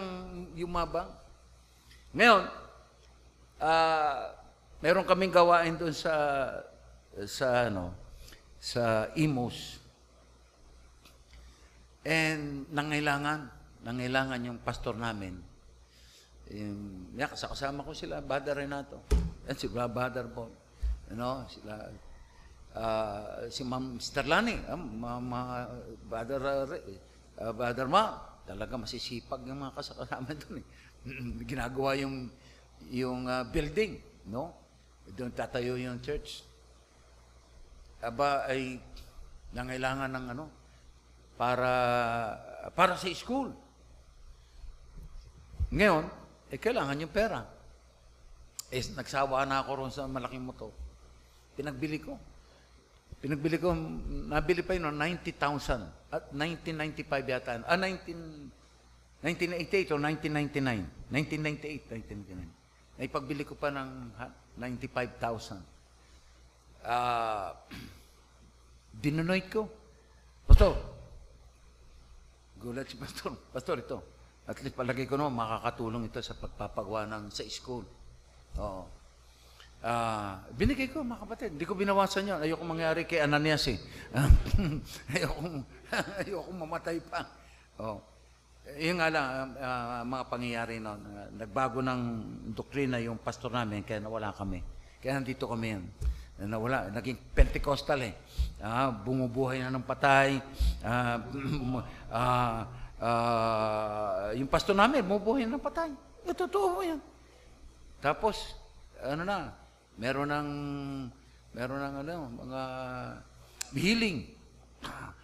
[0.56, 1.08] yumabang.
[2.10, 2.42] Ngayon,
[3.62, 4.34] ah,
[4.82, 6.14] meron kaming gawain doon sa
[7.22, 7.94] sa ano
[8.58, 9.78] sa Imus.
[12.02, 13.46] And nangailangan,
[13.86, 15.38] nangailangan yung pastor namin.
[16.50, 19.06] Yung, yeah, kasama ko sila, Badar Renato.
[19.46, 20.50] Yan si Badar Bon.
[21.06, 21.94] You know, sila,
[22.74, 25.40] ah, si Ma'am Sterlani, ah, ma, ma,
[26.10, 26.42] Badar,
[27.38, 30.66] uh, Badar Ma, talaga masisipag yung mga kasama doon eh.
[31.50, 32.28] Ginagawa yung,
[32.90, 34.52] yung ah, building, no?
[35.10, 36.46] Doon tatayo yung church.
[38.00, 38.80] Aba ay
[39.52, 40.44] nangailangan ng ano,
[41.40, 41.72] para
[42.76, 43.50] para sa school.
[45.72, 46.04] Ngayon,
[46.50, 47.46] eh kailangan yung pera.
[48.70, 50.70] Eh, nagsawa na ako roon sa malaking motor.
[51.58, 52.14] Pinagbili ko.
[53.20, 53.74] Pinagbili ko,
[54.30, 56.10] nabili pa yun, no, 90,000.
[56.10, 57.50] At 1995 yata.
[57.66, 58.59] Ah, 19,
[59.20, 61.12] 1988 o 1999.
[61.12, 63.00] 1998, 1999.
[63.00, 65.60] Naipagbili ko pa ng ha, 95,000.
[66.84, 67.52] Ah,
[69.04, 69.68] dinunoy ko.
[70.48, 70.72] Pastor,
[72.60, 73.36] gulat si Pastor.
[73.52, 73.98] Pastor, ito.
[74.48, 77.84] At least palagay ko naman makakatulong ito sa pagpapagawa ng sa school.
[78.58, 78.84] Oo.
[79.80, 81.56] Ah, binigay ko mga kapatid.
[81.56, 82.40] Hindi ko binawasan yun.
[82.44, 83.80] Ayoko mangyari kay Ananias eh.
[85.16, 85.64] ayoko,
[86.20, 87.24] ayoko mamatay pa.
[87.80, 88.09] Oo.
[88.78, 89.26] Yun nga lang,
[89.58, 91.00] ah, mga pangyayari noon.
[91.10, 92.00] Ah, nagbago ng
[92.54, 94.62] doktrina yung pastor namin, kaya nawala kami.
[95.00, 95.84] Kaya nandito kami yan.
[96.46, 98.14] Nawala, naging Pentecostal eh.
[98.60, 100.38] Ah, bumubuhay na ng patay.
[100.84, 101.18] Ah,
[102.12, 102.60] ah,
[103.00, 105.90] ah, yung pastor namin, bumubuhay na ng patay.
[106.30, 107.00] Totoo mo yan.
[107.98, 108.54] Tapos,
[109.00, 109.50] ano na,
[109.96, 110.50] meron ng,
[111.56, 112.14] meron ng ano,
[112.44, 112.60] mga
[113.74, 114.18] healing.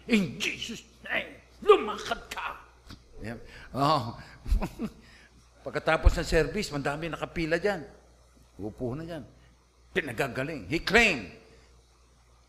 [0.09, 2.66] In Jesus' name, lumakad ka!
[3.25, 3.39] Yan.
[3.73, 4.13] Oh.
[5.65, 7.83] Pagkatapos ng service, mandami nakapila dyan.
[8.57, 9.23] Upo na dyan.
[9.91, 10.69] Pinagagaling.
[10.69, 11.33] He claimed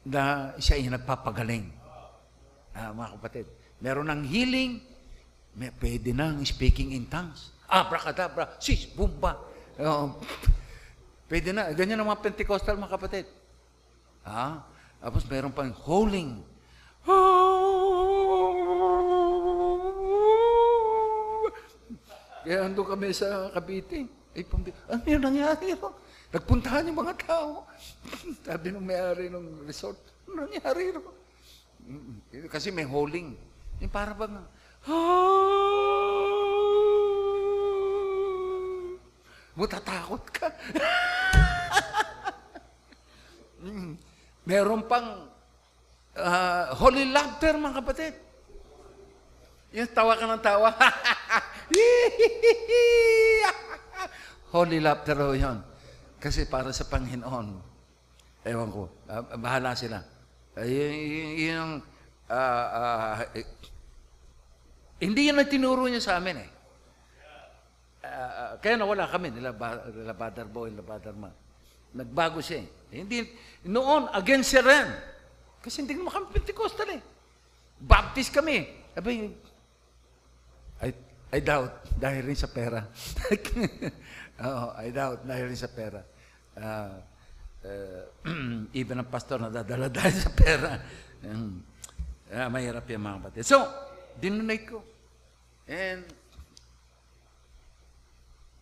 [0.09, 1.67] na siya ay nagpapagaling.
[2.73, 3.47] Ah, mga kapatid,
[3.83, 4.79] meron ng healing,
[5.59, 7.51] may pwede nang speaking in tongues.
[7.67, 9.37] Abracadabra, sis, bumba.
[9.77, 10.17] Oh,
[11.27, 11.75] pwede na.
[11.75, 13.27] Ganyan ang mga Pentecostal, mga kapatid.
[14.23, 14.65] Ah,
[15.03, 16.41] tapos meron pang holding.
[22.49, 24.09] Kaya ando kami sa Cavite.
[24.33, 25.77] Eh, pambi, ano yung nangyari?
[25.77, 25.93] No?
[26.33, 27.69] Nagpuntahan yung mga tao.
[28.49, 30.97] Sabi nung may-ari ng resort, ano nangyari?
[30.97, 31.13] No?
[31.85, 33.37] Mm, Kasi may holding.
[33.85, 34.41] Yung para bang,
[39.53, 40.49] Matatakot ka.
[44.49, 45.29] Meron pang
[46.17, 48.17] ah, holy laughter, mga kapatid.
[49.77, 50.73] Yung tawa ka ng tawa.
[54.55, 55.61] holy laughter ho yun.
[56.19, 57.47] Kasi para sa Panginoon.
[58.49, 58.89] Ewan ko.
[59.07, 60.01] ah, bahala sila.
[60.59, 60.99] Uh, yung,
[61.39, 61.71] yung
[62.33, 63.47] ah, ah, eh,
[64.99, 66.51] hindi yan ang tinuro niya sa amin eh.
[68.03, 69.55] Ah, ah, kaya nawala kami nila,
[69.93, 71.31] nila Badar Boy, nila Ma.
[71.95, 72.69] Nagbago siya eh.
[73.05, 73.31] Hindi,
[73.69, 74.89] noon, against siya rin.
[75.63, 77.03] Kasi hindi naman kami Pentecostal eh.
[77.79, 78.67] Baptist kami.
[78.97, 79.31] Sabi,
[81.29, 82.89] I, doubt, dahil rin sa pera.
[84.49, 86.01] Oo, I doubt, dahil rin sa pera.
[86.57, 87.05] Ah,
[87.65, 88.07] eh,
[88.81, 90.81] even ang pastor na dadala dahil sa pera.
[91.21, 91.61] Um,
[92.33, 93.45] ah, mahirap yung mga kapatid.
[93.45, 93.61] So,
[94.17, 94.81] dinunay ko.
[95.69, 96.09] And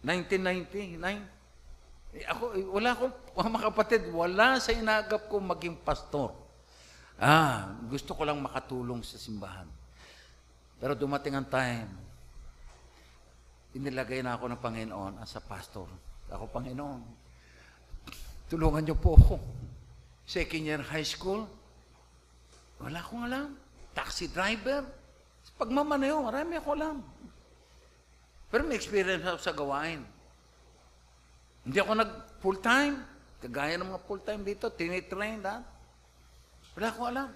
[0.03, 0.99] 1999,
[2.17, 3.15] eh, ako, eh, wala akong,
[3.57, 6.35] mga kapatid, wala sa inagap ko maging pastor.
[7.17, 9.69] Ah, gusto ko lang makatulong sa simbahan.
[10.77, 12.06] Pero dumating ang time,
[13.77, 15.85] inilagay na ako ng Panginoon as a pastor.
[16.33, 17.01] Ako, Panginoon,
[18.49, 19.37] tulungan niyo po ako.
[20.27, 21.47] Second year high school,
[22.83, 23.55] wala akong alam.
[23.93, 24.83] Taxi driver,
[25.61, 26.97] pagmamaneho, marami ako alam.
[28.51, 30.01] Pero may experience ako sa gawain.
[31.67, 32.97] Hindi ako nag full-time.
[33.43, 35.65] Kagaya ng mga full-time dito, tinitrain lahat.
[36.75, 37.29] Wala akong alam.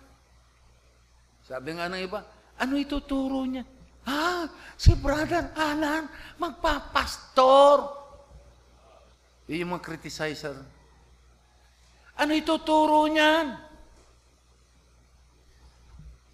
[1.45, 2.20] Sabi nga ng iba,
[2.61, 3.64] ano ituturo niya?
[4.11, 4.51] Ha?
[4.75, 6.11] Si Brother Alan,
[6.43, 7.79] magpapastor.
[9.47, 10.59] Yun yung mga criticizer.
[12.19, 13.55] Ano ituturo niyan?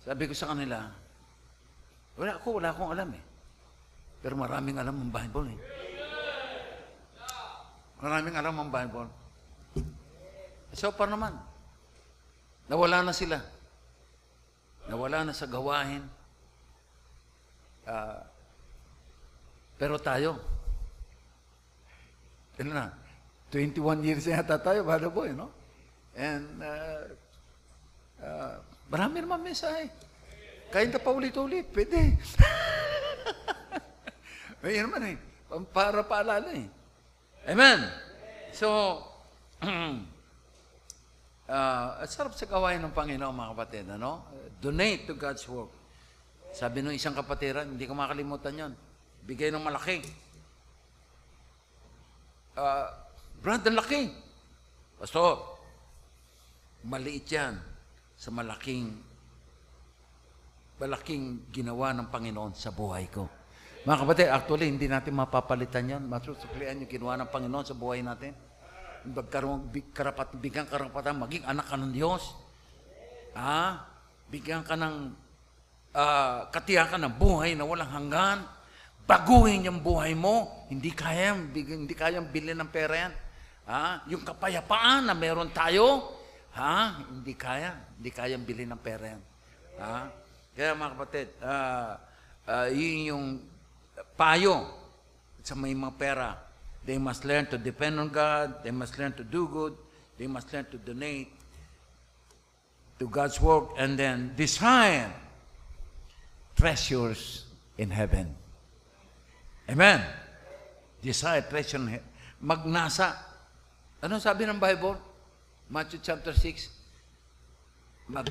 [0.07, 0.89] Sabi ko sa kanila,
[2.17, 3.25] wala ako, wala akong alam eh.
[4.25, 5.61] Pero maraming alam ang Bible eh.
[8.01, 9.09] Maraming alam ang Bible.
[10.77, 11.35] So, pa naman?
[12.69, 13.41] Nawala na sila.
[14.87, 16.05] Nawala na sa gawain.
[17.87, 18.27] Ah,
[19.79, 20.41] pero tayo,
[22.59, 22.91] ano na,
[23.53, 25.53] 21 years yata tayo, bada boy, no?
[26.17, 27.05] And, uh,
[28.25, 28.57] uh,
[28.89, 29.93] marami naman mensahe.
[30.73, 32.17] Kahit na paulit-ulit, pwede.
[34.65, 35.17] Ayun naman eh.
[35.71, 36.67] Para paalala eh.
[37.47, 37.85] Amen.
[38.51, 38.99] So,
[41.47, 44.25] uh, sarap sa gawain ng Panginoon, mga kapatid, ano?
[44.59, 45.76] Donate to God's work.
[46.57, 48.73] Sabi nung isang kapatiran, hindi ko makalimutan yon.
[49.29, 50.01] Bigay ng malaki.
[52.57, 52.89] Uh,
[53.45, 54.09] Brad, ang laki.
[54.97, 55.61] Pastor,
[56.89, 57.61] maliit yan
[58.17, 58.97] sa malaking
[60.81, 63.29] malaking ginawa ng Panginoon sa buhay ko.
[63.85, 66.03] Mga kapatid, actually, hindi natin mapapalitan yan.
[66.09, 68.33] Masusuklian yung ginawa ng Panginoon sa buhay natin.
[69.05, 72.33] Magkaroon, karapat, bigyan karapatan, maging anak ka ng Diyos.
[73.37, 73.85] Ah,
[74.33, 75.26] bigyan ka ng
[75.97, 78.45] uh, katiyakan ng buhay na walang hanggan.
[79.09, 80.67] Baguhin yung buhay mo.
[80.69, 83.13] Hindi kaya, hindi kayang bilhin ng pera yan.
[83.67, 84.05] Ha?
[84.13, 86.13] Yung kapayapaan na meron tayo,
[86.53, 87.01] ha?
[87.09, 87.73] Hindi kaya.
[87.97, 89.23] Hindi kayang bilhin ng pera yan.
[89.81, 89.97] Ha?
[90.53, 91.93] Kaya mga kapatid, uh,
[92.51, 93.27] uh, yun yung
[94.19, 94.69] payo
[95.41, 96.29] sa may mga pera.
[96.87, 98.63] They must learn to depend on God.
[98.63, 99.75] They must learn to do good.
[100.19, 101.31] They must learn to donate
[102.97, 105.26] to God's work and then desire
[106.57, 107.45] treasures
[107.77, 108.33] in heaven.
[109.69, 110.01] Amen.
[111.05, 112.11] Desire treasure in heaven.
[112.41, 113.13] Magnasa.
[114.01, 114.97] Ano sabi ng Bible?
[115.69, 118.09] Matthew chapter 6.
[118.09, 118.27] Mag,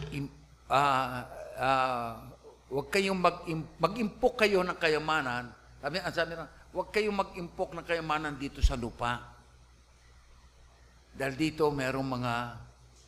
[0.71, 1.21] uh,
[1.59, 2.13] uh,
[2.71, 3.45] huwag kayong mag,
[3.78, 5.53] mag-impok kayo ng kayamanan.
[5.84, 9.21] Sabi, sabi na, huwag kayong mag-impok ng kayamanan dito sa lupa.
[11.15, 12.34] Dahil dito merong mga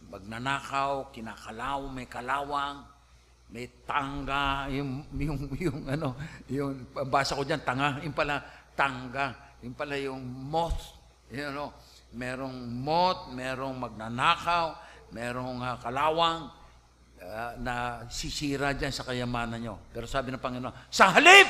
[0.08, 2.97] magnanakaw, kinakalaw, may kalawang,
[3.48, 6.16] may tanga, yung, yung, yung, ano,
[6.52, 8.44] yung, basa ko dyan, tanga, yung pala,
[8.76, 11.00] tanga, yung pala yung moth,
[11.32, 11.72] you know,
[12.12, 14.76] merong moth, merong magnanakaw,
[15.16, 16.52] merong uh, kalawang,
[17.24, 19.76] uh, na sisira dyan sa kayamanan nyo.
[19.96, 21.48] Pero sabi ng Panginoon, sa halip,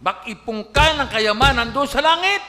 [0.00, 2.42] mag-ipong ka ng kayamanan doon sa langit.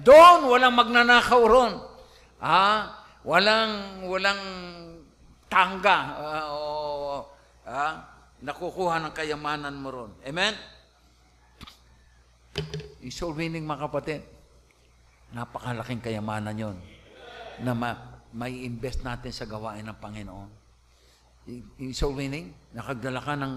[0.00, 1.72] Doon, walang magnanakaw ron.
[2.38, 4.42] Ah, walang, walang
[5.50, 5.98] tangga.
[6.14, 6.46] Uh,
[7.70, 7.94] ah,
[8.42, 10.12] nakukuha ng kayamanan mo ron.
[10.26, 10.58] Amen?
[12.98, 14.20] Yung soul winning, mga kapatid,
[15.30, 16.76] napakalaking kayamanan yon
[17.62, 20.60] na ma- may invest natin sa gawain ng Panginoon
[21.80, 23.54] yung soul winning, nakagdala ka ng,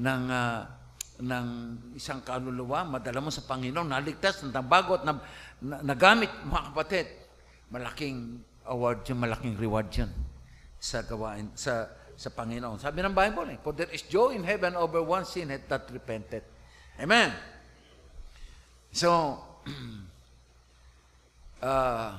[0.00, 0.60] ng, uh,
[1.20, 1.46] ng
[1.98, 5.12] isang kaluluwa, madala mo sa Panginoon, naligtas, nabago at na,
[5.60, 7.06] na, nagamit, mga kapatid,
[7.68, 8.40] malaking
[8.70, 10.10] award yun, malaking reward yun
[10.78, 11.88] sa gawain, sa,
[12.24, 12.80] sa Panginoon.
[12.80, 16.40] Sabi ng Bible eh, For there is joy in heaven over one sin that repented.
[16.96, 17.28] Amen.
[18.88, 19.36] So,
[21.60, 22.12] uh,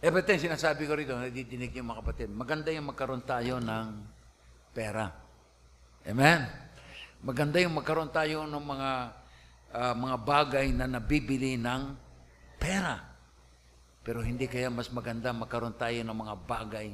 [0.00, 3.88] Everything sinasabi ko rito, nadidinig niyo mga kapatid, maganda yung magkaroon tayo ng
[4.72, 5.12] pera.
[6.08, 6.48] Amen?
[7.20, 8.90] Maganda yung magkaroon tayo ng mga
[9.76, 11.92] uh, mga bagay na nabibili ng
[12.56, 12.96] pera.
[14.00, 16.88] Pero hindi kaya mas maganda magkaroon tayo ng mga bagay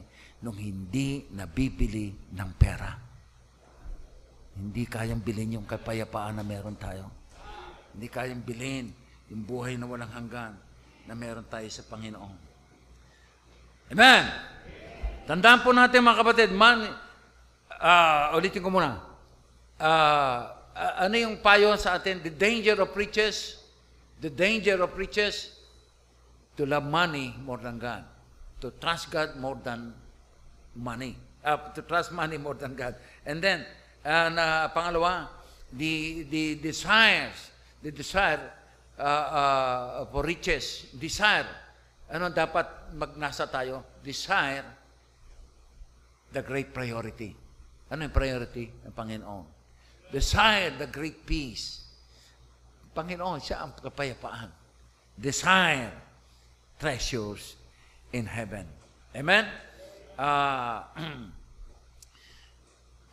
[0.47, 2.95] nung hindi nabibili ng pera.
[4.55, 7.11] Hindi kayang bilhin yung kapayapaan na meron tayo.
[7.91, 8.95] Hindi kayang bilhin
[9.27, 10.55] yung buhay na walang hanggan
[11.11, 12.39] na meron tayo sa Panginoon.
[13.91, 14.23] Amen.
[15.27, 16.95] Tandaan po natin mga kapatid, man,
[17.83, 19.03] uh, ulitin ko muna.
[19.83, 20.55] Uh,
[21.03, 22.23] ano yung payo sa atin?
[22.23, 23.59] The danger of riches,
[24.23, 25.59] the danger of riches,
[26.55, 28.07] to love money more than God.
[28.63, 30.06] To trust God more than
[30.77, 31.17] money.
[31.45, 32.95] Uh, to trust money more than God.
[33.25, 33.65] And then,
[34.05, 35.29] uh, na pangalawa,
[35.73, 37.51] the, the desires,
[37.83, 38.53] the desire
[38.99, 41.47] uh, uh, for riches, desire
[42.07, 43.99] ano dapat magnasa tayo?
[43.99, 44.63] Desire
[46.31, 47.35] the great priority.
[47.91, 49.47] Ano yung priority ng Panginoon?
[50.15, 51.83] Desire the great peace.
[52.95, 54.51] Panginoon, siya ang kapayapaan.
[55.19, 55.91] Desire
[56.79, 57.59] treasures
[58.15, 58.71] in heaven.
[59.11, 59.51] Amen?
[60.17, 60.81] Uh,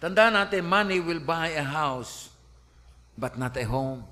[0.04, 2.28] Tandaan natin, money will buy a house,
[3.16, 4.04] but not a home.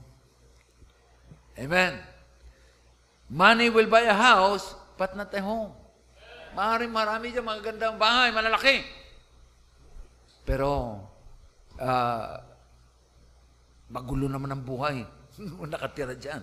[1.60, 2.00] Amen.
[3.28, 5.76] Money will buy a house, but not a home.
[6.56, 8.84] Maaaring marami dyan mga gandang bahay, malalaki.
[10.48, 11.00] Pero,
[11.80, 12.40] ah,
[13.92, 15.04] magulo naman ang buhay.
[15.76, 16.40] Nakatira dyan.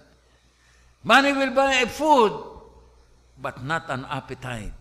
[1.04, 2.32] Money will buy a food,
[3.40, 4.76] but not an appetite.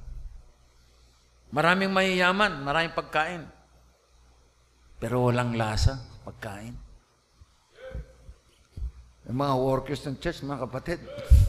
[1.52, 3.44] Maraming mayayaman, maraming pagkain.
[5.00, 6.76] Pero walang lasa, pagkain.
[9.28, 11.00] Yung mga workers ng church, mga kapatid,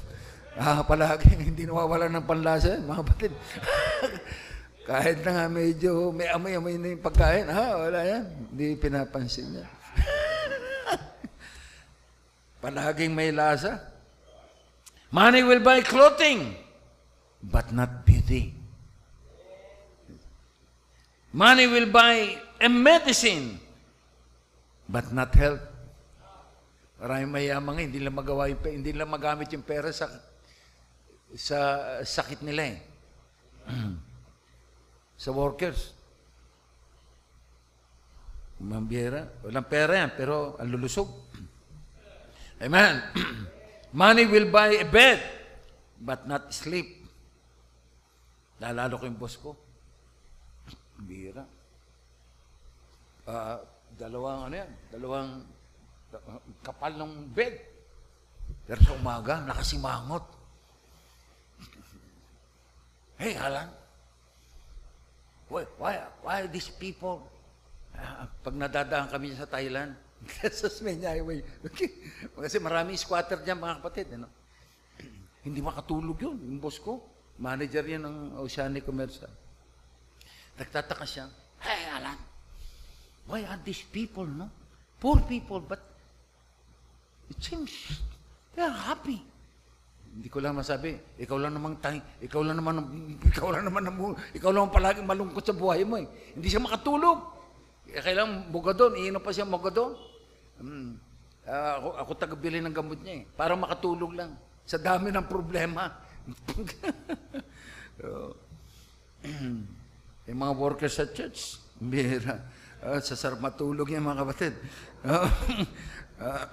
[0.61, 3.33] ah, palagi hindi nawawala ng panlasa, mga kapatid.
[4.89, 8.25] Kahit na nga medyo may amoy-amoy na yung pagkain, ha, wala yan.
[8.51, 9.67] Hindi pinapansin niya.
[12.59, 13.79] Palaging may lasa.
[15.15, 16.59] Money will buy clothing,
[17.41, 18.58] but not beauty.
[21.33, 23.61] Money will buy a medicine,
[24.89, 25.61] but not health.
[26.99, 30.09] Maraming mayamang hindi lang magawa yung, hindi lang magamit yung pera sa
[31.37, 31.59] sa
[32.01, 32.79] sakit nila eh.
[35.23, 35.93] sa workers.
[38.59, 41.07] Mambira, walang pera yan, pero ang lulusog.
[42.65, 43.05] Amen.
[43.95, 45.21] Money will buy a bed,
[46.01, 47.07] but not sleep.
[48.59, 49.68] Naalala ko yung boss ko.
[50.99, 51.45] Bira.
[53.29, 53.61] Ah,
[53.95, 55.31] dalawang ano yan, dalawang
[56.17, 57.55] uh, kapal ng bed.
[58.65, 60.25] Pero sa umaga, nakasimangot.
[63.19, 63.67] Hey, Alan.
[65.51, 67.27] Why, why, why these people?
[67.99, 69.99] Ah, pag nadadaan kami sa Thailand,
[70.55, 71.43] sa Smen Highway.
[72.47, 74.07] Kasi marami squatter dyan, mga kapatid.
[74.15, 74.31] Ano?
[75.47, 77.03] Hindi makatulog yun, yung boss ko.
[77.39, 79.31] Manager yan ng Oceanic Commercial.
[80.59, 81.31] Nagtataka siya,
[81.63, 82.19] Hey, Alan,
[83.27, 84.51] why are these people, no?
[84.99, 85.79] Poor people, but
[87.31, 87.71] it seems
[88.55, 89.23] they're happy.
[90.09, 92.83] Hindi ko lang masabi, ikaw lang namang tay, ikaw lang naman,
[93.23, 93.87] ikaw lang naman,
[94.35, 96.07] ikaw lang palagi malungkot sa buhay mo eh.
[96.35, 97.19] Hindi siya makatulog.
[97.95, 99.95] Eh, Kailang bugadon, iinom pa siya bugadon.
[100.59, 100.99] Hmm.
[101.47, 103.25] Ah, ako, ako tagabili ng gamot niya eh.
[103.39, 104.35] Para makatulog lang.
[104.67, 105.87] Sa dami ng problema.
[110.29, 112.45] Yung mga workers sa church, bihira.
[112.85, 114.55] Ah, sasarap matulog yan mga kapatid.
[115.01, 115.25] Ah,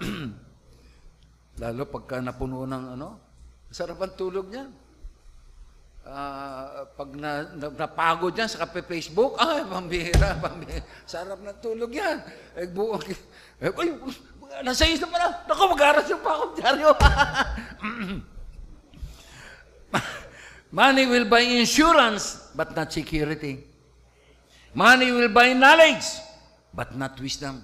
[1.61, 3.19] lalo pagka napuno ng ano,
[3.67, 4.71] sarap ang tulog niyan.
[6.07, 10.87] Ah, pag na, na, napagod yan sa kape Facebook, ay, pambihira, pambihira.
[11.03, 12.23] Sarap ng tulog yan.
[12.55, 13.03] Eh, buong,
[13.59, 13.89] eh, ay,
[14.63, 15.27] nasa pa na.
[15.51, 16.95] Naku, mag-aras yung pa ako dyaryo.
[20.71, 23.61] Money will buy insurance, but not security.
[24.75, 26.03] Money will buy knowledge,
[26.73, 27.63] but not wisdom.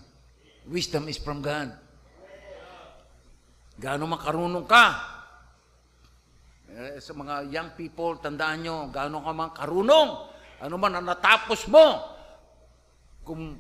[0.70, 1.76] Wisdom is from God.
[3.82, 4.86] Gaano makarunong ka,
[6.72, 10.10] eh, sa mga young people, tandaan nyo, gaano ka man karunong,
[10.62, 12.00] ano man ang natapos mo,
[13.28, 13.60] kung,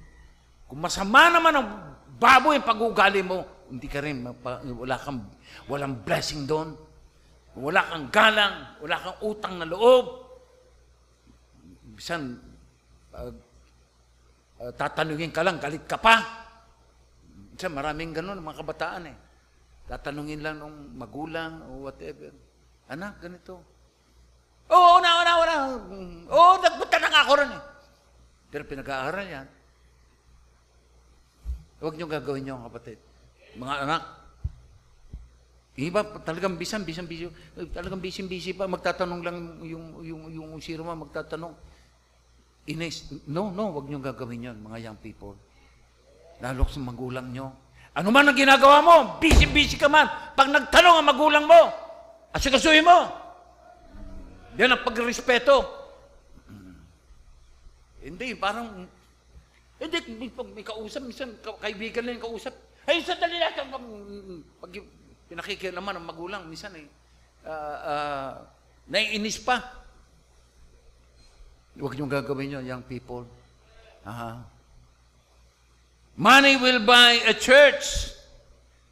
[0.69, 1.67] kung masama naman ang
[2.15, 5.27] baboy ang pag-uugali mo, hindi ka rin, mapa, wala kang,
[5.67, 6.75] walang blessing doon.
[7.59, 10.05] Wala kang galang, wala kang utang na loob.
[11.99, 12.39] Bisan,
[13.11, 13.31] uh,
[14.63, 16.23] uh, tatanungin ka lang, galit ka pa.
[17.51, 19.17] Bisan, maraming ganun, mga kabataan eh.
[19.91, 22.31] Tatanungin lang ng magulang o whatever.
[22.87, 23.59] Anak, ganito.
[24.71, 25.55] Oo, una, una, una.
[26.31, 27.63] Oo, nagpunta na nga ako rin eh.
[28.47, 29.47] Pero pinag-aaral yan.
[31.83, 32.95] Huwag niyo gagawin niyo, kapatid.
[33.59, 34.20] Mga anak,
[35.79, 37.31] iba talagang bisan, bisan, bisan,
[37.71, 41.55] talagang bisin, busy pa, magtatanong lang yung, yung, yung, yung sino magtatanong.
[42.67, 45.33] Ines, no, no, huwag niyo gagawin yon mga young people.
[46.43, 47.49] Lalo sa magulang niyo.
[47.95, 50.07] Ano man ang ginagawa mo, busy-busy ka man.
[50.35, 51.61] Pag nagtanong ang magulang mo,
[52.35, 53.07] asikasuhin mo.
[54.59, 55.63] Yan ang pagrespeto.
[58.03, 58.87] Hindi, parang,
[59.79, 62.53] hindi, pag may kausap, minsan ka- kaibigan lang yung kausap.
[62.85, 63.53] Ay, sandali lang.
[64.57, 64.71] Pag
[65.31, 66.83] yung pinakikiyan naman ng magulang, minsan eh,
[67.47, 68.31] ah, ah,
[68.91, 69.63] naiinis pa.
[71.79, 73.23] Huwag niyong gagawin yun, young people.
[74.03, 74.43] Aha.
[76.19, 78.11] Money will buy a church,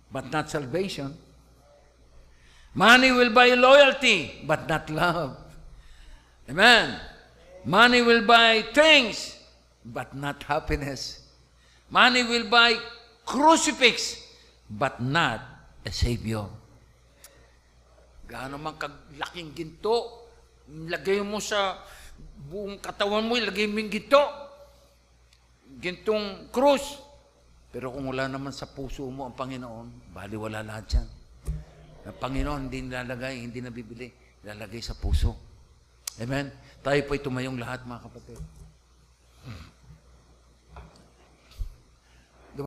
[0.08, 1.12] but not salvation.
[2.72, 5.36] Money will buy loyalty, but not love.
[6.48, 7.04] Amen.
[7.68, 9.36] Money will buy things,
[9.84, 11.20] but not happiness.
[11.92, 12.80] Money will buy
[13.28, 14.24] crucifix,
[14.72, 16.48] but not a Savior.
[18.30, 20.30] Gaano man kaglaking ginto,
[20.70, 21.82] lagay mo sa
[22.52, 24.24] buong katawan mo, ilagay mo yung ginto.
[25.80, 27.00] gintong krus.
[27.70, 31.08] Pero kung wala naman sa puso mo ang Panginoon, bali wala lahat yan.
[32.10, 34.10] Ang Panginoon hindi nilalagay, hindi nabibili,
[34.44, 35.38] nilalagay sa puso.
[36.20, 36.52] Amen?
[36.84, 38.59] Tayo po'y tumayong lahat mga kapatid.